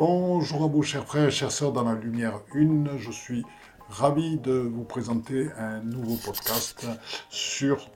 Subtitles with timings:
[0.00, 2.96] Bonjour à vous, chers frères et chères sœurs dans la lumière une.
[2.96, 3.44] Je suis
[3.90, 6.86] ravi de vous présenter un nouveau podcast
[7.28, 7.90] sur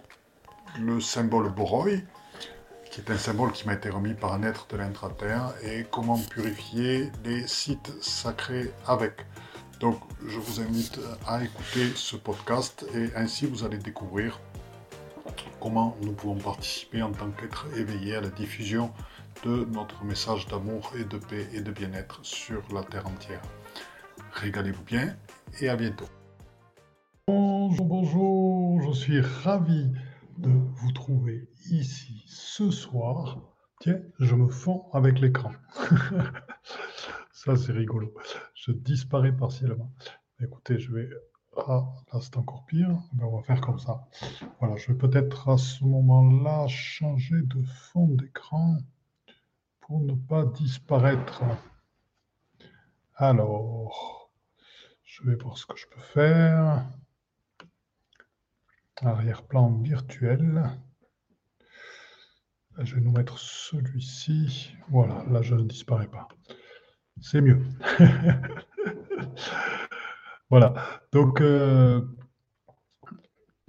[0.79, 2.03] le symbole Boroi,
[2.91, 6.19] qui est un symbole qui m'a été remis par un être de l'intra-terre, et comment
[6.19, 9.25] purifier les sites sacrés avec.
[9.81, 14.43] Donc, je vous invite à écouter ce podcast et ainsi vous allez découvrir
[15.59, 18.93] comment nous pouvons participer en tant qu'être éveillé à la diffusion
[19.43, 23.43] de notre message d'amour et de paix et de bien-être sur la terre entière.
[24.33, 25.17] Régalez-vous bien
[25.61, 26.07] et à bientôt.
[27.27, 29.91] Bonjour, bonjour, je suis ravi
[30.39, 33.41] de vous trouver ici ce soir.
[33.81, 35.53] Tiens, je me fonds avec l'écran.
[37.33, 38.15] Ça, c'est rigolo.
[38.55, 39.93] Je disparais partiellement.
[40.41, 41.09] Écoutez, je vais
[41.57, 42.89] ah, là c'est encore pire.
[43.13, 44.09] Ben, on va faire comme ça.
[44.59, 48.79] Voilà, je vais peut-être à ce moment-là changer de fond d'écran
[49.87, 51.43] pour ne pas disparaître.
[53.17, 54.31] Alors,
[55.05, 56.87] je vais voir ce que je peux faire.
[59.03, 60.63] Arrière-plan virtuel.
[62.79, 64.75] je vais nous mettre celui-ci.
[64.89, 66.29] Voilà, là je ne disparais pas.
[67.21, 67.63] C'est mieux.
[70.51, 70.75] Voilà.
[71.11, 72.01] Donc, euh,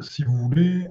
[0.01, 0.87] si vous voulez.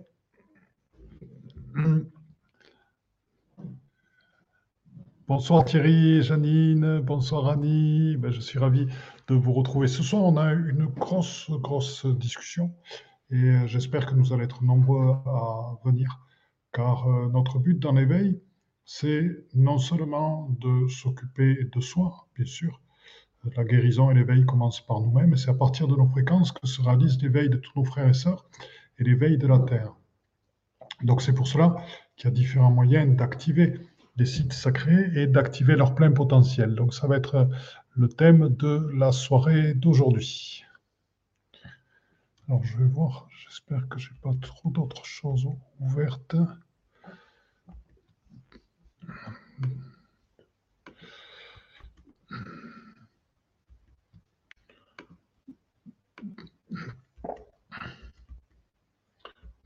[5.27, 8.19] Bonsoir Thierry, Janine, bonsoir Annie.
[8.19, 8.87] Ben, je suis ravi
[9.27, 9.89] de vous retrouver.
[9.89, 12.75] Ce soir, on a une grosse, grosse discussion
[13.31, 16.21] et euh, j'espère que nous allons être nombreux à venir
[16.75, 18.39] car euh, notre but dans l'éveil,
[18.85, 22.83] c'est non seulement de s'occuper de soi, bien sûr,
[23.57, 26.67] la guérison et l'éveil commencent par nous-mêmes, et c'est à partir de nos fréquences que
[26.67, 28.45] se réalise l'éveil de tous nos frères et sœurs
[28.99, 29.95] et l'éveil de la Terre.
[31.03, 31.77] Donc c'est pour cela
[32.17, 33.81] qu'il y a différents moyens d'activer
[34.17, 36.75] les sites sacrés et d'activer leur plein potentiel.
[36.75, 37.49] Donc ça va être
[37.97, 40.65] le thème de la soirée d'aujourd'hui.
[42.49, 45.49] Alors je vais voir, j'espère que je n'ai pas trop d'autres choses
[45.81, 46.37] ouvertes.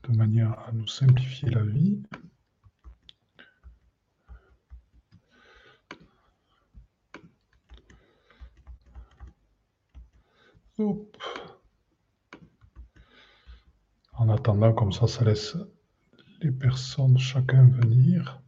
[0.09, 2.01] de manière à nous simplifier la vie.
[14.13, 15.57] En attendant, comme ça, ça laisse
[16.41, 18.41] les personnes chacun venir.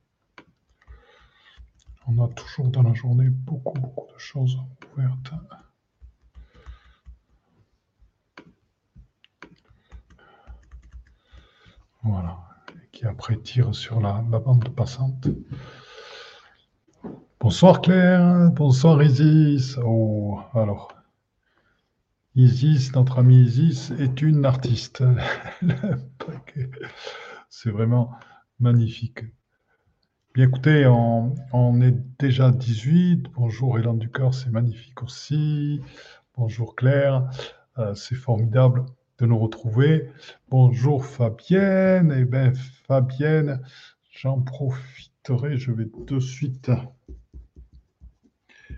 [2.08, 4.58] On a toujours dans la journée beaucoup, beaucoup de choses
[4.94, 5.32] ouvertes.
[12.04, 12.38] Voilà.
[12.94, 15.28] qui après tire sur la, bande passante.
[17.40, 19.78] Bonsoir Claire, bonsoir Isis.
[19.84, 21.01] Oh, alors,
[22.36, 25.04] Isis, notre amie Isis, est une artiste.
[27.50, 28.12] C'est vraiment
[28.58, 29.26] magnifique.
[30.34, 33.26] Bien écoutez, on, est déjà 18.
[33.34, 35.82] Bonjour Hélène Ducœur, c'est magnifique aussi.
[36.38, 37.30] Bonjour Claire,
[37.78, 38.86] euh, c'est formidable
[39.18, 40.10] de nous retrouver.
[40.50, 42.16] Bonjour Fabienne.
[42.18, 42.54] Eh bien,
[42.88, 43.62] Fabienne,
[44.10, 45.58] j'en profiterai.
[45.58, 46.72] Je vais de suite,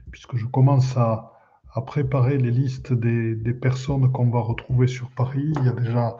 [0.09, 1.32] puisque je commence à,
[1.81, 5.53] préparer les listes des, personnes qu'on va retrouver sur Paris.
[5.57, 6.17] Il y a déjà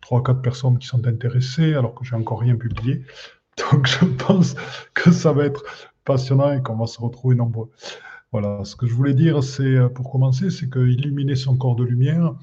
[0.00, 3.02] trois, quatre personnes qui sont intéressées, alors que j'ai encore rien publié.
[3.72, 4.56] Donc, je pense
[4.94, 5.62] que ça va être
[6.04, 7.70] passionnant et qu'on va se retrouver nombreux.
[8.32, 11.84] Voilà, ce que je voulais dire, c'est pour commencer, c'est que illuminer son corps de
[11.84, 12.34] lumière,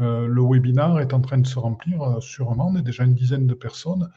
[0.00, 2.68] euh, le webinar est en train de se remplir euh, sûrement.
[2.68, 4.10] On est déjà une dizaine de personnes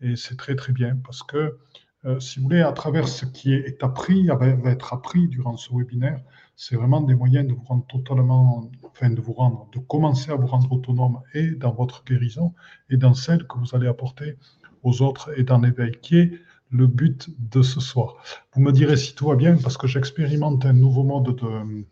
[0.00, 1.58] et c'est très très bien parce que,
[2.04, 5.72] euh, si vous voulez, à travers ce qui est appris, va être appris durant ce
[5.72, 6.20] webinaire,
[6.60, 10.34] c'est vraiment des moyens de vous rendre totalement, enfin de vous rendre, de commencer à
[10.34, 12.52] vous rendre autonome et dans votre guérison
[12.90, 14.36] et dans celle que vous allez apporter
[14.82, 16.32] aux autres et dans l'éveil, qui est
[16.72, 18.16] le but de ce soir.
[18.54, 21.86] Vous me direz si tout va bien parce que j'expérimente un nouveau mode de,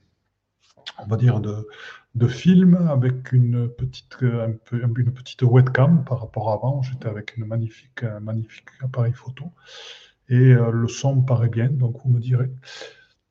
[0.99, 1.69] on va dire, de,
[2.17, 6.83] de film avec une petite, un peu, une petite webcam par rapport à avant.
[6.83, 9.45] J'étais avec une magnifique, un magnifique appareil photo.
[10.29, 12.51] Et euh, le son paraît bien, donc vous me direz.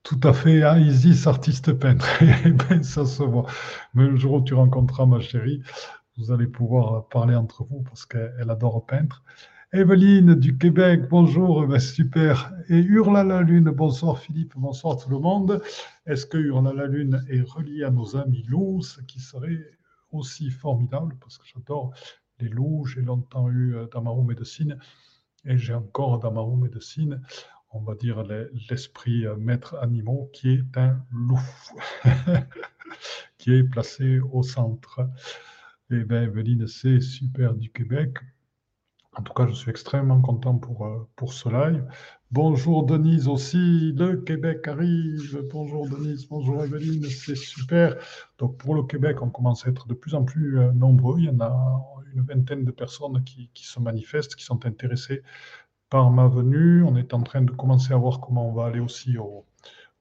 [0.06, 2.08] Tout à fait, ah, Isis, artiste peintre.
[2.46, 3.48] Eh bien, ça se voit.
[3.96, 5.64] Mais le jour où tu rencontreras ma chérie,
[6.16, 9.24] vous allez pouvoir parler entre vous parce qu'elle adore peindre.
[9.74, 12.54] Evelyne du Québec, bonjour, eh ben, super.
[12.70, 15.60] Et Hurle à la Lune, bonsoir Philippe, bonsoir tout le monde.
[16.06, 19.58] Est-ce que Hurle à la Lune est relié à nos amis loups, ce qui serait
[20.12, 21.96] aussi formidable, parce que j'adore
[22.40, 24.78] les loups, j'ai longtemps eu euh, dans ma roue médecine,
[25.46, 27.22] et j'ai encore dans ma roue médecine,
[27.76, 28.24] on va dire,
[28.70, 31.40] l'esprit maître animaux, qui est un loup,
[33.38, 35.02] qui est placé au centre.
[35.92, 38.18] Et eh bien, Evelyne, c'est super du Québec.
[39.18, 41.86] En tout cas, je suis extrêmement content pour, euh, pour ce live.
[42.32, 45.42] Bonjour Denise aussi, le Québec arrive.
[45.52, 47.96] Bonjour Denise, bonjour Evelyne, c'est super.
[48.40, 51.20] Donc pour le Québec, on commence à être de plus en plus euh, nombreux.
[51.20, 51.82] Il y en a
[52.14, 55.22] une vingtaine de personnes qui, qui se manifestent, qui sont intéressées
[55.90, 56.84] par ma venue.
[56.84, 59.46] On est en train de commencer à voir comment on va aller aussi au,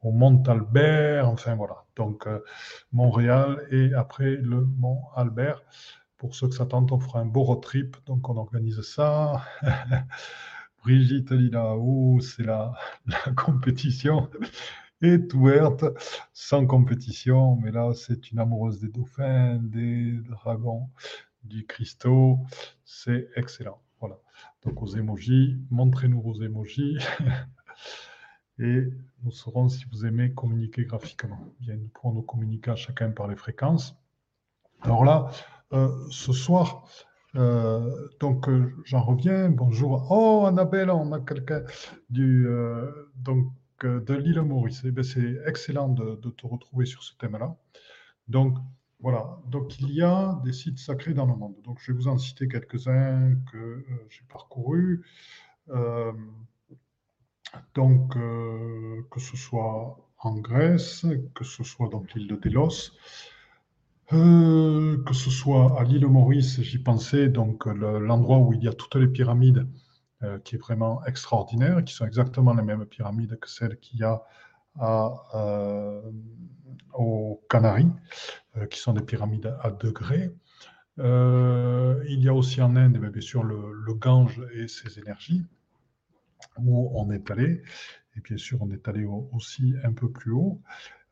[0.03, 1.29] au Mont Albert.
[1.29, 2.41] Enfin voilà, donc euh,
[2.93, 5.63] Montréal et après le Mont Albert.
[6.19, 9.45] Pour ceux que ça tente, on fera un beau road trip, donc on organise ça.
[10.83, 12.75] Brigitte là, oh, c'est la,
[13.07, 14.29] la compétition
[15.03, 15.85] est ouverte,
[16.33, 20.89] sans compétition, mais là, c'est une amoureuse des dauphins, des dragons,
[21.43, 22.39] du cristaux,
[22.85, 23.84] c'est excellent.
[24.65, 26.99] Donc aux émojis, montrez-nous vos émojis
[28.59, 28.89] et
[29.23, 31.39] nous saurons si vous aimez communiquer graphiquement.
[31.61, 33.97] Bien, nous pourrons nous communiquer à chacun par les fréquences.
[34.81, 35.31] Alors là,
[35.73, 36.87] euh, ce soir.
[37.37, 39.49] Euh, donc, euh, j'en reviens.
[39.49, 40.07] Bonjour.
[40.11, 41.65] Oh, Annabelle, on a quelqu'un
[42.11, 42.47] du
[43.17, 43.53] donc
[43.83, 44.83] de l'île Maurice.
[44.85, 47.57] Eh ben, c'est excellent de, te retrouver sur ce thème-là.
[48.29, 48.57] Donc,
[49.05, 49.39] voilà.
[49.49, 51.55] Donc, il y a des sites sacrés dans le monde.
[51.63, 55.05] Donc, je vais vous en citer quelques-uns que j'ai parcourus.
[57.75, 62.93] donc, que ce soit en Grèce, que ce soit dans l'île de Délos,
[64.13, 68.73] euh, que ce soit à l'île Maurice, j'y pensais, donc l'endroit où il y a
[68.73, 69.67] toutes les pyramides,
[70.23, 74.05] euh, qui est vraiment extraordinaire, qui sont exactement les mêmes pyramides que celles qu'il y
[74.05, 74.23] a
[74.83, 76.01] euh,
[76.95, 77.91] aux Canaries,
[78.71, 80.31] qui sont des pyramides à degrés.
[80.99, 85.45] il y a aussi en Inde, bien sûr, le, le, Gange et ses énergies,
[86.59, 87.63] où on est allé.
[88.17, 90.61] Et bien sûr, on est allé aussi un peu plus haut.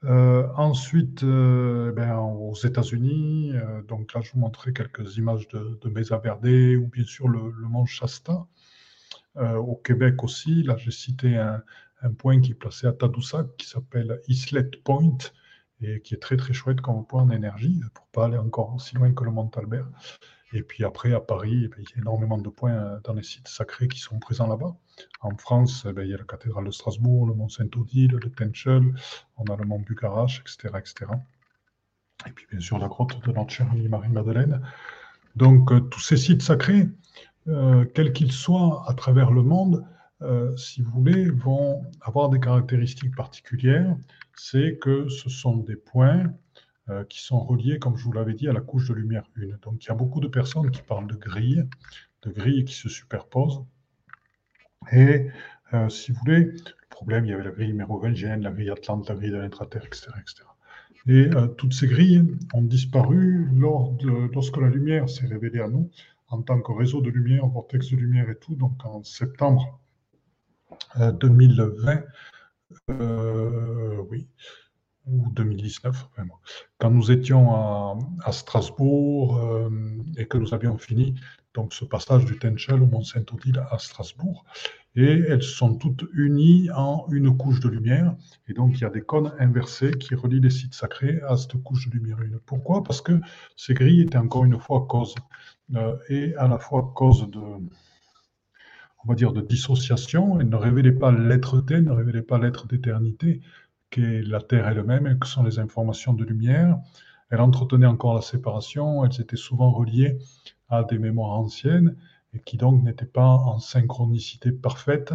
[0.04, 5.78] Euh, ensuite, euh, ben, aux États-Unis, euh, donc là, je vous montrais quelques images de,
[5.80, 8.46] de Mesa Verde ou bien sûr le, mont Shasta.
[9.36, 11.62] au Québec aussi, là, j'ai cité un,
[12.10, 15.18] point qui est placé à Tadoussac qui s'appelle Islet Point
[15.80, 18.94] et qui est très très chouette comme point en énergie pour pas aller encore aussi
[18.94, 19.88] loin que le mont Albert.
[20.54, 23.22] Et puis après, à Paris, eh il y a énormément de points euh, dans les
[23.22, 24.76] sites sacrés qui sont présents là-bas.
[25.22, 28.94] En France, eh il y a la cathédrale de Strasbourg, le mont Saint-Odile, le Tenchel,
[29.38, 31.10] on a le mont Bucarache, etc., etc.
[32.26, 34.60] Et puis bien sûr la grotte de notre chère Marie-Madeleine.
[35.36, 36.86] Donc euh, tous ces sites sacrés,
[37.48, 39.84] euh, quels qu'ils soient à travers le monde,
[40.56, 43.96] si vous voulez, vont avoir des caractéristiques particulières.
[44.36, 46.32] C'est que ce sont des points
[46.90, 49.56] euh, qui sont reliés, comme je vous l'avais dit, à la couche de lumière 1.
[49.62, 51.64] Donc il y a beaucoup de personnes qui parlent de grilles,
[52.22, 53.64] de grilles qui se superposent.
[54.90, 55.28] Et
[55.74, 59.08] euh, si vous voulez, le problème, il y avait la grille mérovingienne, la grille atlante,
[59.08, 60.42] la grille de l'intraterre, etc., etc.
[61.06, 65.68] Et euh, toutes ces grilles ont disparu lors de, lorsque la lumière s'est révélée à
[65.68, 65.88] nous
[66.28, 68.56] en tant que réseau de lumière, vortex de lumière et tout.
[68.56, 69.80] Donc en septembre
[70.96, 72.02] 2020,
[74.10, 74.28] oui,
[75.06, 76.40] ou 2019, vraiment,
[76.78, 79.68] quand nous étions à, Strasbourg euh,
[80.16, 81.14] et que nous avions fini
[81.54, 84.44] donc ce passage du Tenchel au Mont Saint-Odile à Strasbourg,
[84.94, 88.14] et elles sont toutes unies en une couche de lumière,
[88.48, 91.62] et donc il y a des cônes inversés qui relient les sites sacrés à cette
[91.62, 92.18] couche de lumière.
[92.46, 92.82] Pourquoi?
[92.82, 93.20] Parce que
[93.56, 95.14] ces grilles étaient encore une fois cause,
[95.74, 97.40] euh, et à la fois cause de,
[99.04, 103.40] on va dire, de dissociation, elles ne révélaient pas l'être-té, ne révélaient pas l'être d'éternité,
[103.90, 106.78] qu'est la Terre elle-même et que sont les informations de lumière.
[107.30, 110.18] Elle entretenait encore la séparation, elles étaient souvent reliées
[110.68, 111.96] à des mémoires anciennes
[112.34, 115.12] et qui donc n'étaient pas en synchronicité parfaite,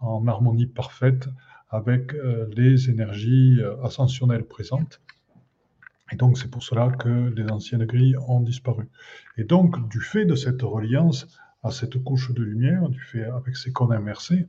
[0.00, 1.28] en harmonie parfaite
[1.70, 5.00] avec euh, les énergies euh, ascensionnelles présentes.
[6.12, 8.88] Et donc c'est pour cela que les anciennes grilles ont disparu.
[9.36, 11.28] Et donc du fait de cette reliance
[11.62, 14.48] à cette couche de lumière, du fait avec ces cônes inversés,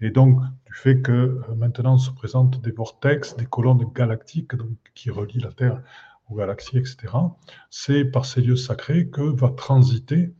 [0.00, 4.76] et donc du fait que euh, maintenant se présentent des vortex, des colonnes galactiques donc,
[4.94, 5.82] qui relient la Terre
[6.28, 6.96] aux galaxies, etc.
[7.70, 10.34] C'est par ces lieux sacrés que va transiter,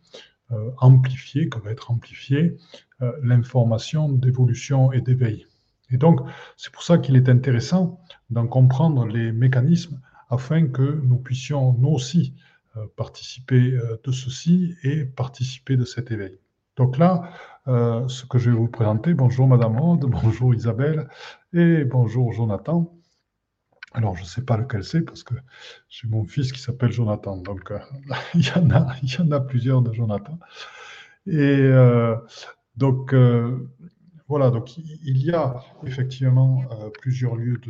[0.53, 2.57] euh, amplifier, que va être amplifiée
[3.03, 5.47] euh, l'information d'évolution et d'éveil.
[5.91, 6.21] Et donc
[6.57, 11.91] c'est pour ça qu'il est intéressant d'en comprendre les mécanismes afin que nous puissions nous
[11.91, 12.35] aussi
[12.97, 16.39] participer euh, de ceci et participer de cet éveil.
[16.77, 17.31] Donc là,
[17.69, 21.09] euh, ce que je vais vous présenter, bonjour Madame Aude, bonjour Isabelle
[21.53, 22.93] et bonjour Jonathan.
[23.93, 25.35] Alors, je ne sais pas lequel c'est parce que
[25.89, 27.39] j'ai mon fils qui s'appelle Jonathan.
[27.39, 27.73] Donc,
[28.35, 28.53] il, y
[29.21, 30.39] en a, plusieurs de Jonathan.
[31.27, 31.71] Et
[32.77, 33.15] donc,
[34.29, 37.61] voilà, donc il y a effectivement euh, plusieurs lieux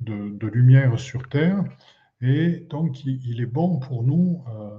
[0.00, 1.64] de, lumière sur Terre,
[2.24, 4.78] et donc il, est bon pour nous, euh,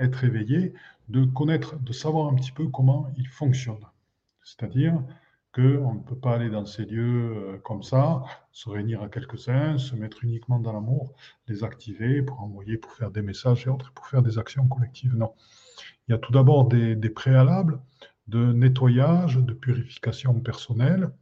[0.00, 0.74] être éveillés,
[1.08, 3.86] de connaître, de savoir un petit peu comment ils fonctionnent.
[4.42, 5.00] C'est-à-dire
[5.54, 9.78] qu'on ne peut pas aller dans ces lieux euh, comme ça, se réunir à quelques-uns,
[9.78, 11.14] se mettre uniquement dans l'amour,
[11.46, 15.14] les activer pour envoyer, pour faire des messages et autres, pour faire des actions collectives.
[15.14, 15.32] Non.
[16.08, 17.80] Il y a tout d'abord des préalables
[18.26, 21.12] de nettoyage, de purification personnelle,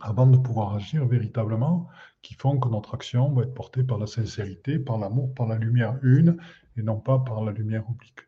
[0.00, 1.88] avant de pouvoir agir véritablement,
[2.22, 5.56] qui font que notre action va être portée par la sincérité, par l'amour, par la
[5.56, 6.36] lumière une,
[6.76, 8.20] et non pas par la lumière oblique.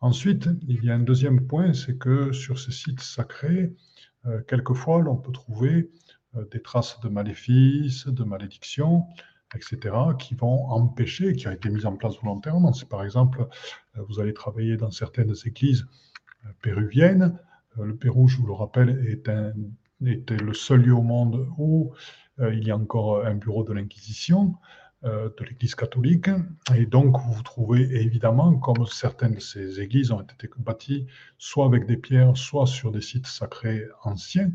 [0.00, 3.74] Ensuite, il y a un deuxième point, c'est que sur ces sites sacrés,
[4.26, 5.90] euh, quelquefois, l'on peut trouver
[6.36, 9.06] euh, des traces de maléfices, de malédictions,
[9.54, 12.72] etc., qui vont empêcher, qui ont été mises en place volontairement.
[12.72, 13.46] C'est par exemple,
[13.96, 15.86] euh, vous allez travailler dans certaines églises
[16.62, 17.38] péruvienne.
[17.78, 21.92] Euh, le Pérou, je vous le rappelle, était le seul lieu au monde où
[22.38, 24.54] il y a encore un bureau de l'Inquisition
[25.04, 26.30] euh, de l'Église catholique.
[26.74, 31.84] Et donc, vous trouvez évidemment, comme certaines de ces églises ont été bâties soit avec
[31.84, 34.50] des pierres, soit sur des sites sacrés anciens,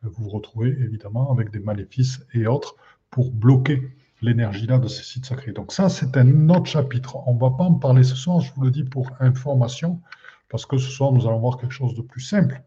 [0.00, 2.74] vous vous retrouvez évidemment avec des maléfices et autres
[3.10, 5.52] pour bloquer l'énergie là de ces sites sacrés.
[5.52, 7.16] Donc ça, c'est un autre chapitre.
[7.28, 10.00] On ne va pas en parler ce soir, je vous le dis pour information
[10.48, 12.62] parce que ce soir, nous allons voir quelque chose de plus simple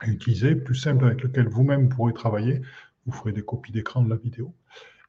[0.00, 2.60] à utiliser, plus simple avec lequel vous-même pourrez travailler.
[3.06, 4.54] Vous ferez des copies d'écran de la vidéo.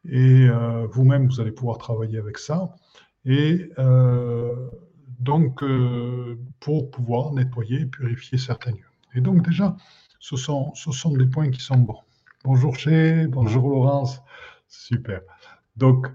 [0.06, 2.76] Et euh, vous-même, vous allez pouvoir travailler avec ça.
[3.26, 4.70] Et euh,
[5.20, 8.92] donc, euh, pour pouvoir nettoyer et purifier certains lieux.
[9.14, 9.76] Et donc, déjà,
[10.20, 12.00] ce sont, ce sont des points qui sont bons.
[12.44, 14.22] Bonjour Chez, bonjour Laurence.
[14.68, 15.22] Super.
[15.76, 16.08] Donc,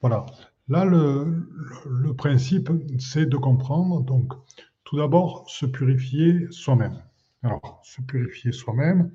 [0.00, 0.26] voilà.
[0.68, 4.32] Là, le, principe, c'est de comprendre, donc,
[4.84, 7.02] tout d'abord, se purifier soi-même.
[7.42, 9.10] Alors, se purifier soi-même,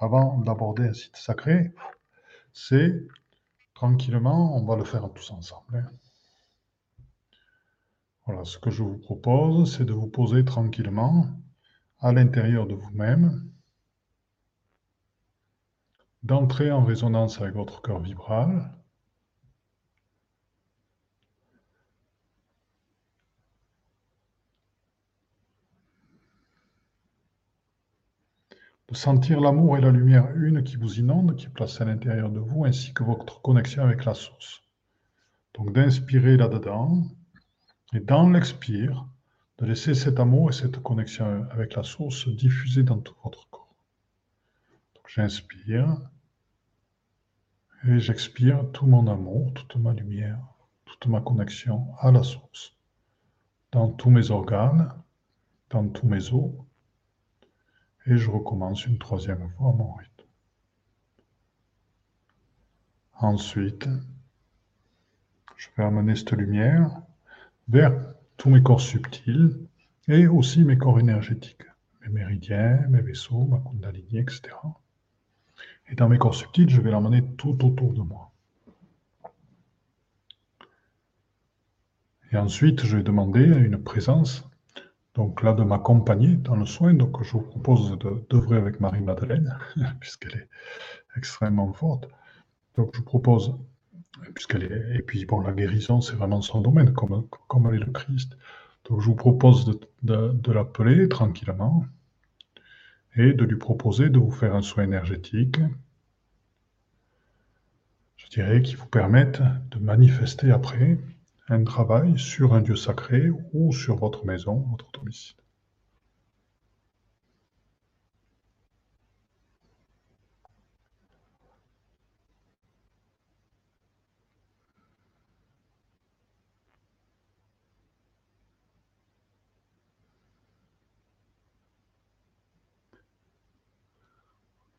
[0.00, 1.72] avant d'aborder un site sacré,
[2.52, 3.06] c'est
[3.74, 5.76] tranquillement, on va le faire tous ensemble.
[5.76, 5.90] Hein.
[8.26, 11.26] Voilà, ce que je vous propose, c'est de vous poser tranquillement
[11.98, 13.50] à l'intérieur de vous-même,
[16.22, 18.72] d'entrer en résonance avec votre cœur vibral,
[28.90, 32.28] de sentir l'amour et la lumière une qui vous inonde, qui est placée à l'intérieur
[32.28, 34.62] de vous, ainsi que votre connexion avec la source.
[35.54, 37.04] Donc d'inspirer là-dedans,
[37.92, 39.06] et dans l'expire,
[39.58, 43.48] de laisser cet amour et cette connexion avec la source se diffuser dans tout votre
[43.50, 43.74] corps.
[45.06, 46.00] J'inspire,
[47.84, 50.38] et j'expire tout mon amour, toute ma lumière,
[50.84, 52.74] toute ma connexion à la source,
[53.70, 54.92] dans tous mes organes,
[55.70, 56.50] dans tous mes os,
[58.06, 60.24] et je recommence une troisième fois mon rythme.
[63.14, 63.88] Ensuite,
[65.56, 66.90] je vais amener cette lumière
[67.68, 67.92] vers
[68.36, 69.58] tous mes corps subtils
[70.08, 71.66] et aussi mes corps énergétiques,
[72.00, 74.56] mes méridiens, mes vaisseaux, ma kundalini, etc.
[75.88, 78.32] Et dans mes corps subtils, je vais l'amener tout autour de moi.
[82.32, 84.49] Et ensuite, je vais demander une présence
[85.14, 86.94] donc là de m'accompagner dans le soin.
[86.94, 87.98] Donc je vous propose
[88.30, 89.56] d'œuvrer avec Marie-Madeleine,
[90.00, 90.48] puisqu'elle est
[91.16, 92.08] extrêmement forte.
[92.76, 93.56] Donc je vous propose,
[94.34, 97.86] puisqu'elle est, et puis bon, la guérison, c'est vraiment son domaine, comme, comme elle est
[97.86, 98.36] le Christ.
[98.88, 99.66] Donc je vous propose
[100.02, 101.84] de, de l'appeler tranquillement
[103.16, 105.58] et de lui proposer de vous faire un soin énergétique,
[108.16, 110.98] je dirais, qui vous permette de manifester après
[111.50, 115.36] un travail sur un Dieu sacré ou sur votre maison, votre domicile.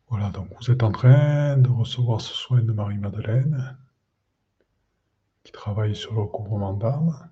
[0.10, 3.78] Voilà, donc vous êtes en train de recevoir ce soin de Marie-Madeleine
[5.52, 7.30] qui travaille sur le recouvrement d'âme,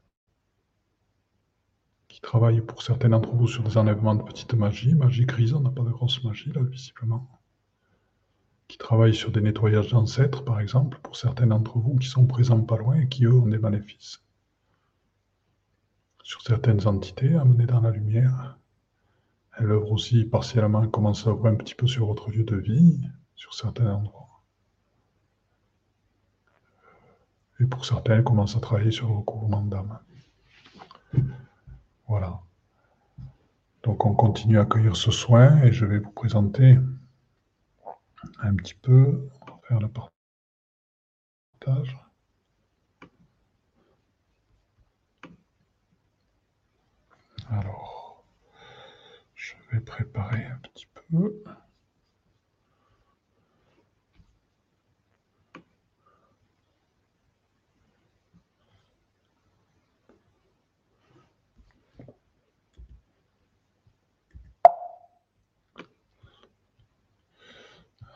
[2.10, 5.62] qui travaille pour certains d'entre vous sur des enlèvements de petites magies, magie grise, on
[5.62, 7.30] n'a pas de grosse magie là, visiblement,
[8.68, 12.62] qui travaille sur des nettoyages d'ancêtres, par exemple, pour certains d'entre vous qui sont présents
[12.62, 14.22] pas loin et qui, eux, ont des bénéfices.
[16.24, 18.60] Sur certaines entités amenées dans la lumière,
[19.58, 22.58] elle œuvre aussi partiellement, elle commence à œuvrer un petit peu sur votre lieu de
[22.58, 23.00] vie,
[23.36, 24.29] sur certains endroits.
[27.60, 30.00] Et pour certains, elles commencent à travailler sur le recouvrement d'âme.
[32.08, 32.40] Voilà.
[33.84, 36.78] Donc on continue à accueillir ce soin et je vais vous présenter
[38.42, 39.90] un petit peu, on va faire le
[41.60, 41.98] partage.
[47.50, 48.24] Alors,
[49.36, 51.44] je vais préparer un petit peu.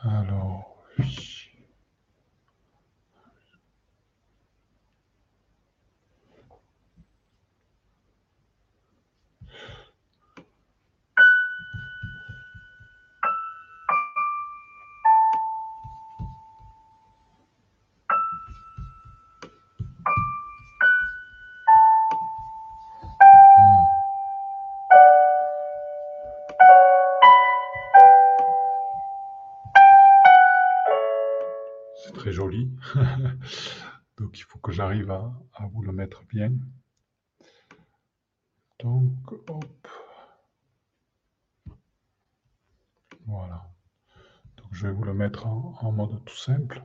[0.06, 0.84] Alors,
[34.16, 35.32] Donc il faut que j'arrive à,
[35.72, 36.52] vous le mettre bien.
[38.80, 39.88] Donc, hop.
[43.26, 43.70] Voilà.
[44.56, 46.84] Donc je vais vous le mettre en, en mode tout simple.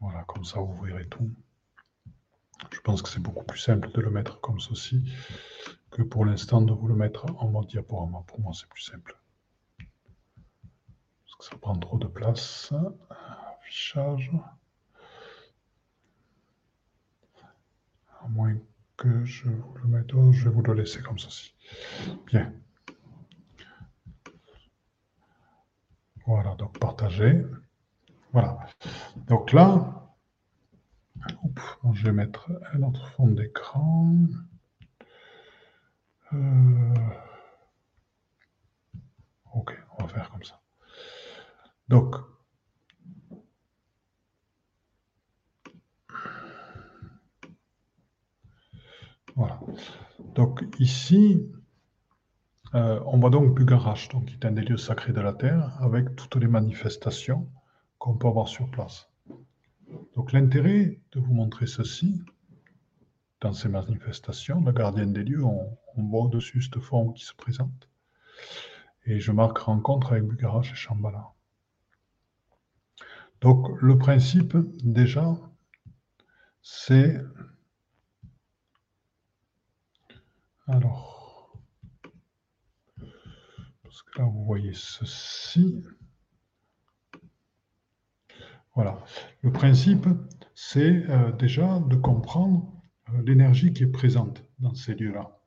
[0.00, 1.30] Voilà, comme ça vous verrez tout.
[2.72, 5.02] Je pense que c'est beaucoup plus simple de le mettre comme ceci
[5.90, 8.22] que pour l'instant de vous le mettre en mode diaporama.
[8.26, 9.18] Pour moi, c'est plus simple.
[9.78, 12.72] Parce que ça prend trop de place.
[13.60, 14.30] Affichage.
[18.20, 18.54] À moins
[18.96, 21.54] que je vous le mette, je vais vous le laisser comme ceci.
[22.26, 22.52] Bien.
[26.26, 27.44] Voilà, donc partager.
[28.32, 28.58] Voilà.
[29.26, 30.12] Donc là,
[31.92, 34.14] je vais mettre un autre fond d'écran.
[36.32, 36.94] Euh,
[39.54, 40.60] ok, on va faire comme ça.
[41.88, 42.16] Donc,
[49.36, 49.60] voilà.
[50.34, 51.46] Donc ici,
[52.74, 55.76] euh, on voit donc Bugarache, donc, qui est un des lieux sacrés de la Terre,
[55.80, 57.48] avec toutes les manifestations
[57.98, 59.08] qu'on peut avoir sur place.
[60.14, 62.22] Donc l'intérêt de vous montrer ceci,
[63.40, 67.88] dans ces manifestations, le gardien des lieux, on, voit au-dessus cette forme qui se présente.
[69.04, 71.28] Et je marque rencontre avec Bugarache et Shambhala.
[73.40, 75.36] Donc le principe, déjà,
[76.62, 77.20] c'est...
[80.68, 81.56] Alors,
[83.84, 85.84] parce que là, vous voyez ceci.
[88.74, 88.98] Voilà.
[89.42, 90.06] Le principe,
[90.56, 92.72] c'est euh, déjà de comprendre
[93.10, 95.40] euh, l'énergie qui est présente dans ces lieux-là.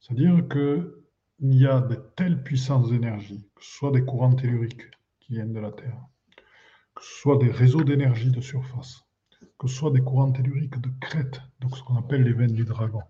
[0.00, 5.32] C'est-à-dire qu'il y a de telles puissances d'énergie, que ce soit des courants telluriques qui
[5.32, 5.98] viennent de la Terre,
[6.94, 9.06] que ce soit des réseaux d'énergie de surface,
[9.58, 12.64] que ce soit des courants telluriques de crête, donc ce qu'on appelle les veines du
[12.64, 13.02] dragon,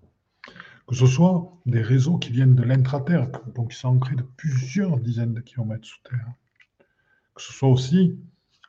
[0.92, 4.98] que ce soit des réseaux qui viennent de l'intraterre, donc qui sont ancrés de plusieurs
[4.98, 6.35] dizaines de kilomètres sous terre,
[7.35, 8.20] que ce soit aussi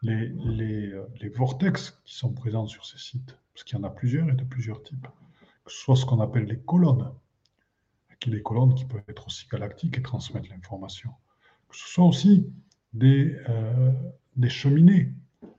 [0.05, 4.29] euh, les vortex qui sont présents sur ces sites, parce qu'il y en a plusieurs
[4.29, 5.05] et de plusieurs types,
[5.65, 7.11] que ce soit ce qu'on appelle les colonnes,
[8.21, 11.11] qui les colonnes qui peuvent être aussi galactiques et transmettre l'information,
[11.67, 12.47] que ce soit aussi
[12.93, 13.91] des, euh,
[14.37, 15.11] des cheminées,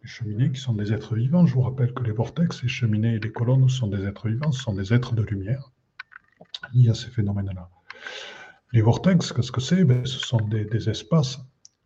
[0.03, 1.45] cheminées qui sont des êtres vivants.
[1.45, 4.51] Je vous rappelle que les vortex, les cheminées et les colonnes sont des êtres vivants,
[4.51, 5.71] ce sont des êtres de lumière
[6.73, 7.69] liés à ces phénomènes-là.
[8.73, 9.85] Les vortex, qu'est-ce que c'est?
[9.85, 11.41] Ben, Ce sont des, espaces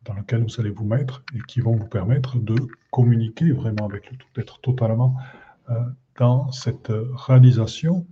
[0.04, 2.56] dans lesquels vous allez vous mettre et qui vont vous permettre de
[2.90, 5.16] communiquer vraiment avec le tout, d'être totalement
[5.68, 5.74] euh,
[6.18, 8.06] dans cette réalisation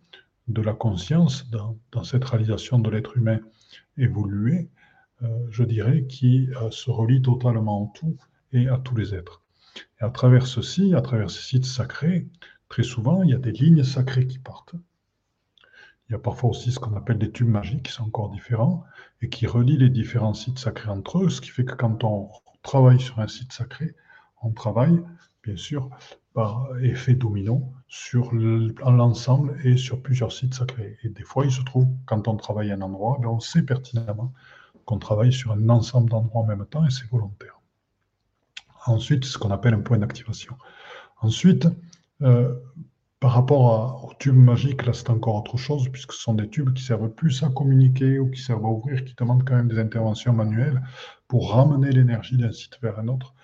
[0.48, 3.40] de la conscience, dans, dans cette réalisation de l'être humain
[3.96, 4.68] évolué,
[5.22, 8.16] euh, je dirais, qui euh, se relie totalement en tout
[8.52, 9.42] et à tous les êtres.
[10.00, 12.28] Et à travers ceci, à travers ces sites sacrés,
[12.68, 14.74] très souvent, il y a des lignes sacrées qui partent.
[16.08, 18.84] Il y a parfois aussi ce qu'on appelle des tubes magiques qui sont encore différents
[19.22, 22.28] et qui relient les différents sites sacrés entre eux, ce qui fait que quand on
[22.62, 23.94] travaille sur un site sacré,
[24.42, 25.02] on travaille,
[25.42, 25.90] bien sûr,
[26.32, 30.98] par effet domino sur l'ensemble et sur plusieurs sites sacrés.
[31.02, 33.62] Et des fois, il se trouve, quand on travaille à un endroit, ben, on sait
[33.62, 34.32] pertinemment
[34.84, 37.60] qu'on travaille sur un ensemble d'endroits en même temps et c'est volontaire.
[38.86, 40.56] Ensuite, ce qu'on appelle un point d'activation.
[41.20, 41.66] Ensuite,
[42.22, 42.54] euh,
[43.20, 46.72] par rapport aux tubes magiques, là c'est encore autre chose, puisque ce sont des tubes
[46.74, 49.78] qui servent plus à communiquer ou qui servent à ouvrir, qui demandent quand même des
[49.78, 50.82] interventions manuelles
[51.28, 53.34] pour ramener l'énergie d'un site vers un autre.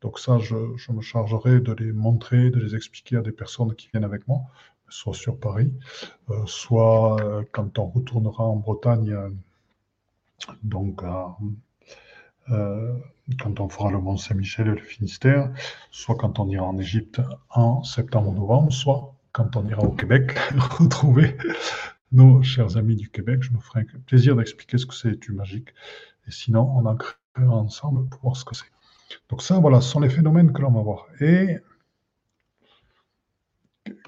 [0.00, 0.54] Donc ça, je,
[0.92, 4.42] me chargerai de les montrer, de les expliquer à des personnes qui viennent avec moi,
[4.88, 5.72] soit sur Paris,
[6.30, 9.14] euh, soit euh, quand on retournera en Bretagne
[10.62, 11.02] donc
[12.50, 12.92] euh,
[13.40, 15.52] quand on fera le Mont Saint-Michel et le Finistère,
[15.90, 20.36] soit quand on ira en Égypte en septembre novembre, soit quand on ira au Québec
[20.56, 21.36] retrouver
[22.10, 23.40] nos chers amis du Québec.
[23.44, 25.68] Je me ferai un plaisir d'expliquer ce que c'est du magique.
[26.26, 28.66] Et sinon, on en créera ensemble pour voir ce que c'est.
[29.28, 31.06] Donc ça, voilà, ce sont les phénomènes que l'on va voir.
[31.20, 31.58] Et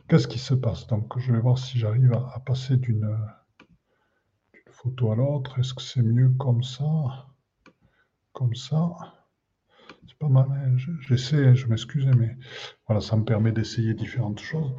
[0.08, 0.88] qu'est-ce qui se passe?
[0.88, 3.16] Donc, je vais voir si j'arrive à, passer d'une
[4.72, 5.60] photo à l'autre.
[5.60, 7.28] Est-ce que c'est mieux comme ça?
[8.32, 8.90] Comme ça?
[10.08, 10.48] C'est pas mal.
[10.50, 10.76] Hein.
[11.02, 12.36] J'essaie, je m'excuse, mais
[12.88, 14.74] voilà, ça me permet d'essayer différentes choses.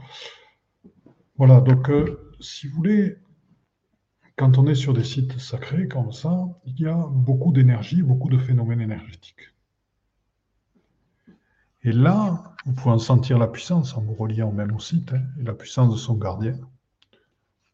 [1.37, 3.17] Voilà, donc euh, si vous voulez,
[4.35, 8.29] quand on est sur des sites sacrés comme ça, il y a beaucoup d'énergie, beaucoup
[8.29, 9.53] de phénomènes énergétiques.
[11.83, 15.23] Et là, vous pouvez en sentir la puissance en vous reliant même au site, hein,
[15.39, 16.55] et la puissance de son gardien.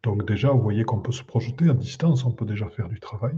[0.04, 3.00] Donc déjà, vous voyez qu'on peut se projeter à distance, on peut déjà faire du
[3.00, 3.36] travail.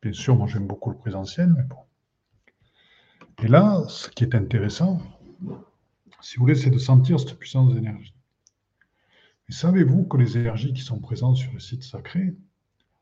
[0.00, 1.78] Bien sûr, moi j'aime beaucoup le présentiel, mais bon.
[3.42, 5.00] Et là, ce qui est intéressant,
[6.20, 8.14] si vous voulez, c'est de sentir cette puissance d'énergie.
[9.48, 12.34] Et savez-vous que les énergies qui sont présentes sur le site sacré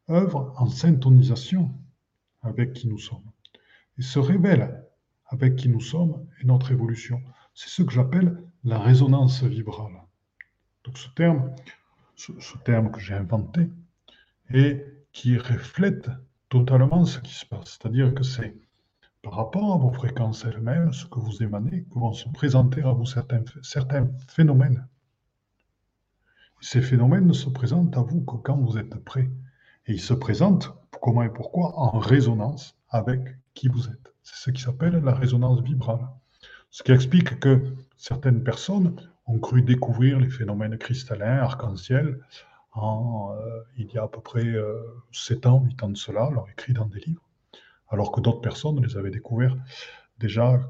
[0.09, 1.70] œuvrent en syntonisation
[2.42, 3.31] avec qui nous sommes
[3.98, 4.83] et se révèlent
[5.26, 7.22] avec qui nous sommes et notre évolution.
[7.55, 10.03] C'est ce que j'appelle la résonance vibrale.
[10.85, 11.55] Donc ce terme,
[12.16, 12.33] ce,
[12.64, 13.70] terme que j'ai inventé
[14.53, 16.11] et qui reflète
[16.48, 17.79] totalement ce qui se passe.
[17.79, 18.57] C'est-à-dire que c'est
[19.22, 22.92] par rapport à vos fréquences elles-mêmes, ce que vous émanez, que vont se présenter à
[22.92, 24.87] vous certains phénomènes.
[26.61, 29.31] Ces phénomènes ne se présentent à vous que quand vous êtes prêt.
[29.87, 33.20] Et ils se présentent, comment et pourquoi, en résonance avec
[33.55, 34.14] qui vous êtes.
[34.23, 36.07] C'est ce qui s'appelle la résonance vibrale.
[36.70, 38.94] Ce qui explique que certaines personnes
[39.27, 42.20] ont cru découvrir les phénomènes cristallins, arc-en-ciel,
[42.73, 44.55] en, euh, il y a à peu près
[45.12, 47.23] 7 euh, ans, 8 ans de cela, l'ont écrit dans des livres,
[47.88, 49.57] alors que d'autres personnes les avaient découverts
[50.21, 50.61] déjà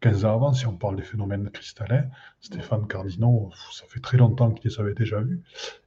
[0.00, 2.06] 15 euh, ans avant, si on parle des phénomènes cristallins.
[2.40, 5.42] Stéphane Cardinaux, ça fait très longtemps qu'il les avait déjà vus,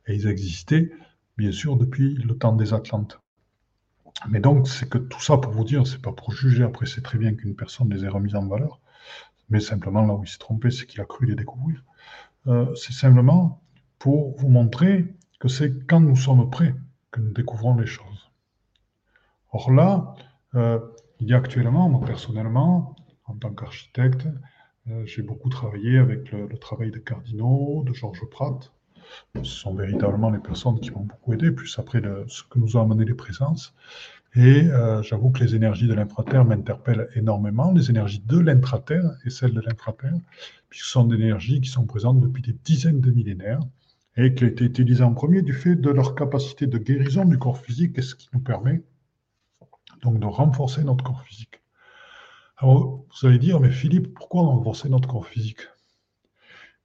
[0.08, 0.92] et ils existaient,
[1.38, 3.20] bien sûr, depuis le temps des Atlantes.
[4.30, 7.02] Mais donc, c'est que tout ça pour vous dire, c'est pas pour juger, après c'est
[7.02, 8.80] très bien qu'une personne les ait remises en valeur,
[9.50, 11.84] mais simplement là où il s'est trompé, c'est qu'il a cru les découvrir.
[12.48, 13.62] Euh, c'est simplement
[14.00, 16.76] pour vous montrer que c'est quand nous sommes prêts
[17.12, 18.32] que nous découvrons les choses.
[19.52, 20.16] Or là,
[20.56, 20.80] euh,
[21.20, 24.28] il y a actuellement, moi personnellement, en tant qu'architecte,
[24.88, 28.72] euh, j'ai beaucoup travaillé avec le, travail de Cardinaux, de Georges Pratt,
[29.36, 32.82] ce sont véritablement les personnes qui m'ont beaucoup aidé, plus après ce que nous ont
[32.82, 33.74] amené les présences.
[34.36, 39.30] Et euh, j'avoue que les énergies de l'intraterre m'interpellent énormément, les énergies de l'intraterre et
[39.30, 40.18] celles de l'intraterre,
[40.70, 43.62] puisque ce sont des énergies qui sont présentes depuis des dizaines de millénaires
[44.18, 47.38] et qui ont été utilisées en premier du fait de leur capacité de guérison du
[47.38, 48.82] corps physique, et ce qui nous permet
[50.06, 51.62] donc de renforcer notre corps physique.
[52.58, 55.68] Alors, vous allez dire, mais Philippe, pourquoi renforcer notre corps physique?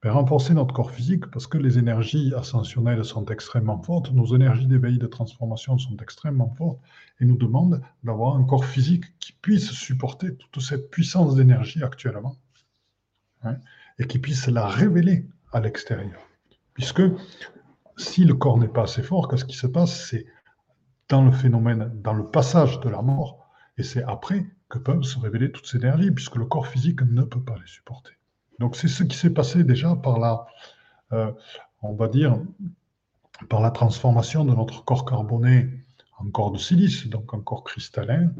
[0.03, 4.99] Renforcer notre corps physique parce que les énergies ascensionnelles sont extrêmement fortes, nos énergies d'éveil
[4.99, 6.81] de transformation sont extrêmement fortes
[7.21, 12.37] et nous demandent d'avoir un corps physique qui puisse supporter toute cette puissance d'énergie actuellement
[13.43, 13.59] hein,
[13.99, 16.21] et qui puisse la révéler à l'extérieur.
[16.73, 17.03] Puisque
[17.99, 20.09] si le corps n'est pas assez fort, qu'est-ce qui se passe?
[20.09, 20.25] C'est
[21.11, 25.19] dans le phénomène, dans le passage de la mort, et c'est après que peuvent se
[25.19, 28.13] révéler toutes ces énergies, puisque le corps physique ne peut pas les supporter.
[28.61, 30.47] Donc c'est ce qui s'est passé déjà par la,
[31.13, 31.33] euh,
[31.83, 32.39] on va dire,
[33.49, 35.85] par la transformation de notre corps carboné
[36.19, 38.31] en corps de silice, donc en corps cristallin.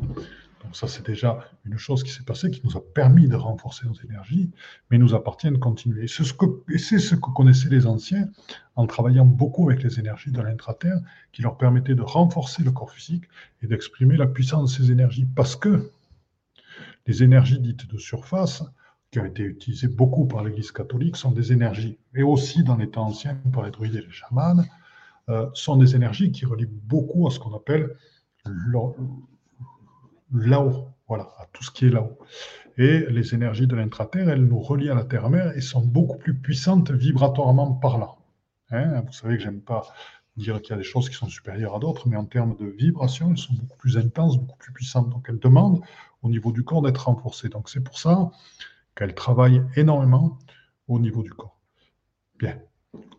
[0.63, 3.87] Donc ça, c'est déjà une chose qui s'est passée, qui nous a permis de renforcer
[3.87, 4.51] nos énergies,
[4.91, 6.07] mais il nous appartient de continuer.
[6.07, 6.45] C'est ce, que,
[6.77, 8.29] c'est ce que connaissaient les anciens
[8.77, 10.99] en travaillant beaucoup avec les énergies de l'intraterre,
[11.33, 13.25] qui leur permettaient de renforcer le corps physique
[13.63, 15.27] et d'exprimer la puissance de ces énergies.
[15.35, 15.91] Parce que
[17.07, 18.63] les énergies dites de surface,
[19.11, 22.91] qui ont été utilisées beaucoup par l'Église catholique sont des énergies, et aussi dans les
[22.91, 24.63] temps anciens par les druides et les chamans,
[25.29, 27.97] euh, sont des énergies qui relient beaucoup à ce qu'on appelle
[30.33, 32.19] là-haut, voilà, à tout ce qui est là-haut.
[32.77, 36.35] Et les énergies de l'intraterre, elles nous relient à la terre-mère et sont beaucoup plus
[36.35, 38.19] puissantes vibratoirement parlant.
[38.71, 39.83] Hein Vous savez que j'aime pas
[40.37, 42.67] dire qu'il y a des choses qui sont supérieures à d'autres, mais en termes de
[42.67, 45.11] vibration, elles sont beaucoup plus intenses, beaucoup plus puissantes.
[45.11, 45.81] Donc elles demandent
[46.23, 47.49] au niveau du corps d'être renforcées.
[47.49, 48.31] Donc c'est pour ça
[48.95, 50.39] qu'elle travaille énormément
[50.89, 51.59] au niveau du corps.
[52.39, 52.59] Bien.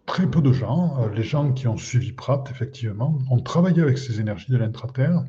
[0.06, 3.98] Très peu de gens, euh, les gens qui ont suivi Pratt, effectivement, ont travaillé avec
[3.98, 5.24] ces énergies de l'intraterre,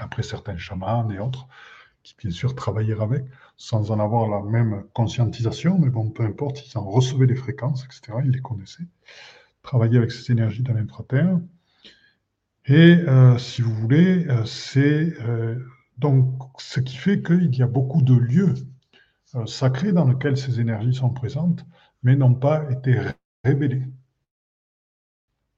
[0.00, 1.46] après certains chamans et autres,
[2.02, 3.24] qui bien sûr travaillèrent avec,
[3.56, 7.84] sans en avoir la même conscientisation, mais bon, peu importe, ils en recevaient les fréquences,
[7.84, 8.86] etc., ils les connaissaient,
[9.62, 11.38] travailler avec ces énergies de l'intraterre.
[12.66, 15.14] Et euh, si vous voulez, euh, c'est
[15.98, 16.26] donc
[16.58, 18.54] ce qui fait qu'il y a beaucoup de lieux
[19.46, 21.64] sacrés dans lesquels ces énergies sont présentes,
[22.02, 22.98] mais n'ont pas été
[23.44, 23.86] révélées.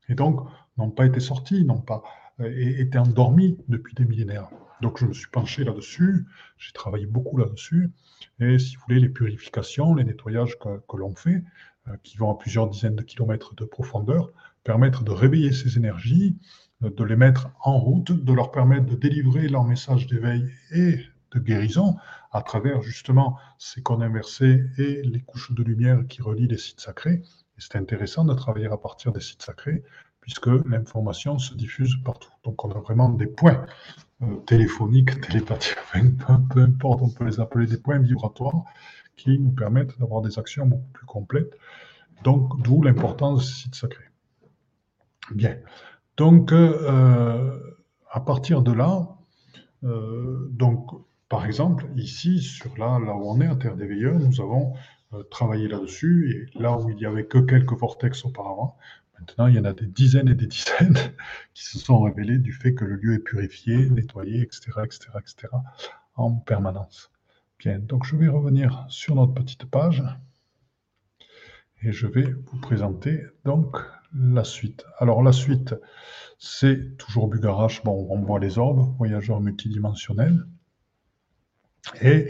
[0.09, 2.03] Et donc, n'ont pas été sortis, n'ont pas
[2.47, 4.49] été endormis depuis des millénaires.
[4.81, 6.27] Donc je me suis penché là-dessus,
[6.59, 7.93] j'ai travaillé beaucoup là-dessus,
[8.41, 11.45] et si vous voulez, les purifications, les nettoyages que, l'on fait,
[11.89, 14.33] euh, qui vont à plusieurs dizaines de kilomètres de profondeur,
[14.65, 16.37] permettent de réveiller ces énergies,
[16.83, 20.99] euh, de les mettre en route, de leur permettre de délivrer leur message d'éveil et
[21.33, 21.97] de guérison
[22.33, 26.81] à travers justement ces cônes inversés et les couches de lumière qui relient les sites
[26.81, 27.23] sacrés.
[27.57, 29.83] Et c'est intéressant de travailler à partir des sites sacrés
[30.23, 32.31] puisque l'information se diffuse partout.
[32.45, 33.67] Donc on a vraiment des points
[34.23, 35.77] euh, téléphoniques, télépathiques,
[36.51, 38.65] peu, importe, on peut les appeler des points vibratoires
[39.17, 41.59] qui nous permettent d'avoir des actions beaucoup plus complètes.
[42.23, 44.11] Donc d'où l'importance des sites sacrés.
[45.35, 45.57] Bien.
[46.17, 47.59] Donc euh,
[48.11, 49.09] à partir de là,
[49.83, 50.89] euh, donc
[51.29, 54.75] par exemple ici sur là, là où on est, à Terre des Veilleurs, nous avons
[55.31, 58.79] travaillé là-dessus et là où il n'y avait que quelques vortex auparavant,
[59.23, 60.99] Maintenant, il y en a des dizaines et des dizaines
[61.55, 65.49] qui se sont révélés du fait que le lieu est purifié, nettoyé, etc., etc., etc.,
[66.17, 67.13] en permanence.
[67.61, 70.03] Bien, donc je vais revenir sur notre petite page
[71.85, 73.77] et je vais vous présenter donc
[74.13, 74.85] la suite.
[74.99, 75.77] Alors la suite,
[76.41, 80.45] c'est toujours Bugarache, bon, on voit les orbes, voyageurs multidimensionnels.
[82.01, 82.27] Et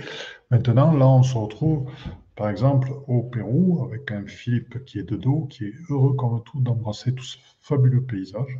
[0.50, 1.90] maintenant, là, on se retrouve
[2.35, 6.42] par exemple, au Pérou, avec un Philippe qui est de dos, qui est heureux comme
[6.45, 8.59] tout d'embrasser tout ce fabuleux paysage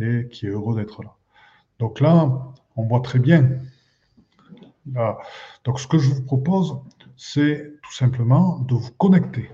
[0.00, 1.14] et qui est heureux d'être là.
[1.78, 3.60] Donc là, on voit très bien.
[5.64, 6.78] Donc ce que je vous propose,
[7.16, 9.50] c'est tout simplement de vous connecter,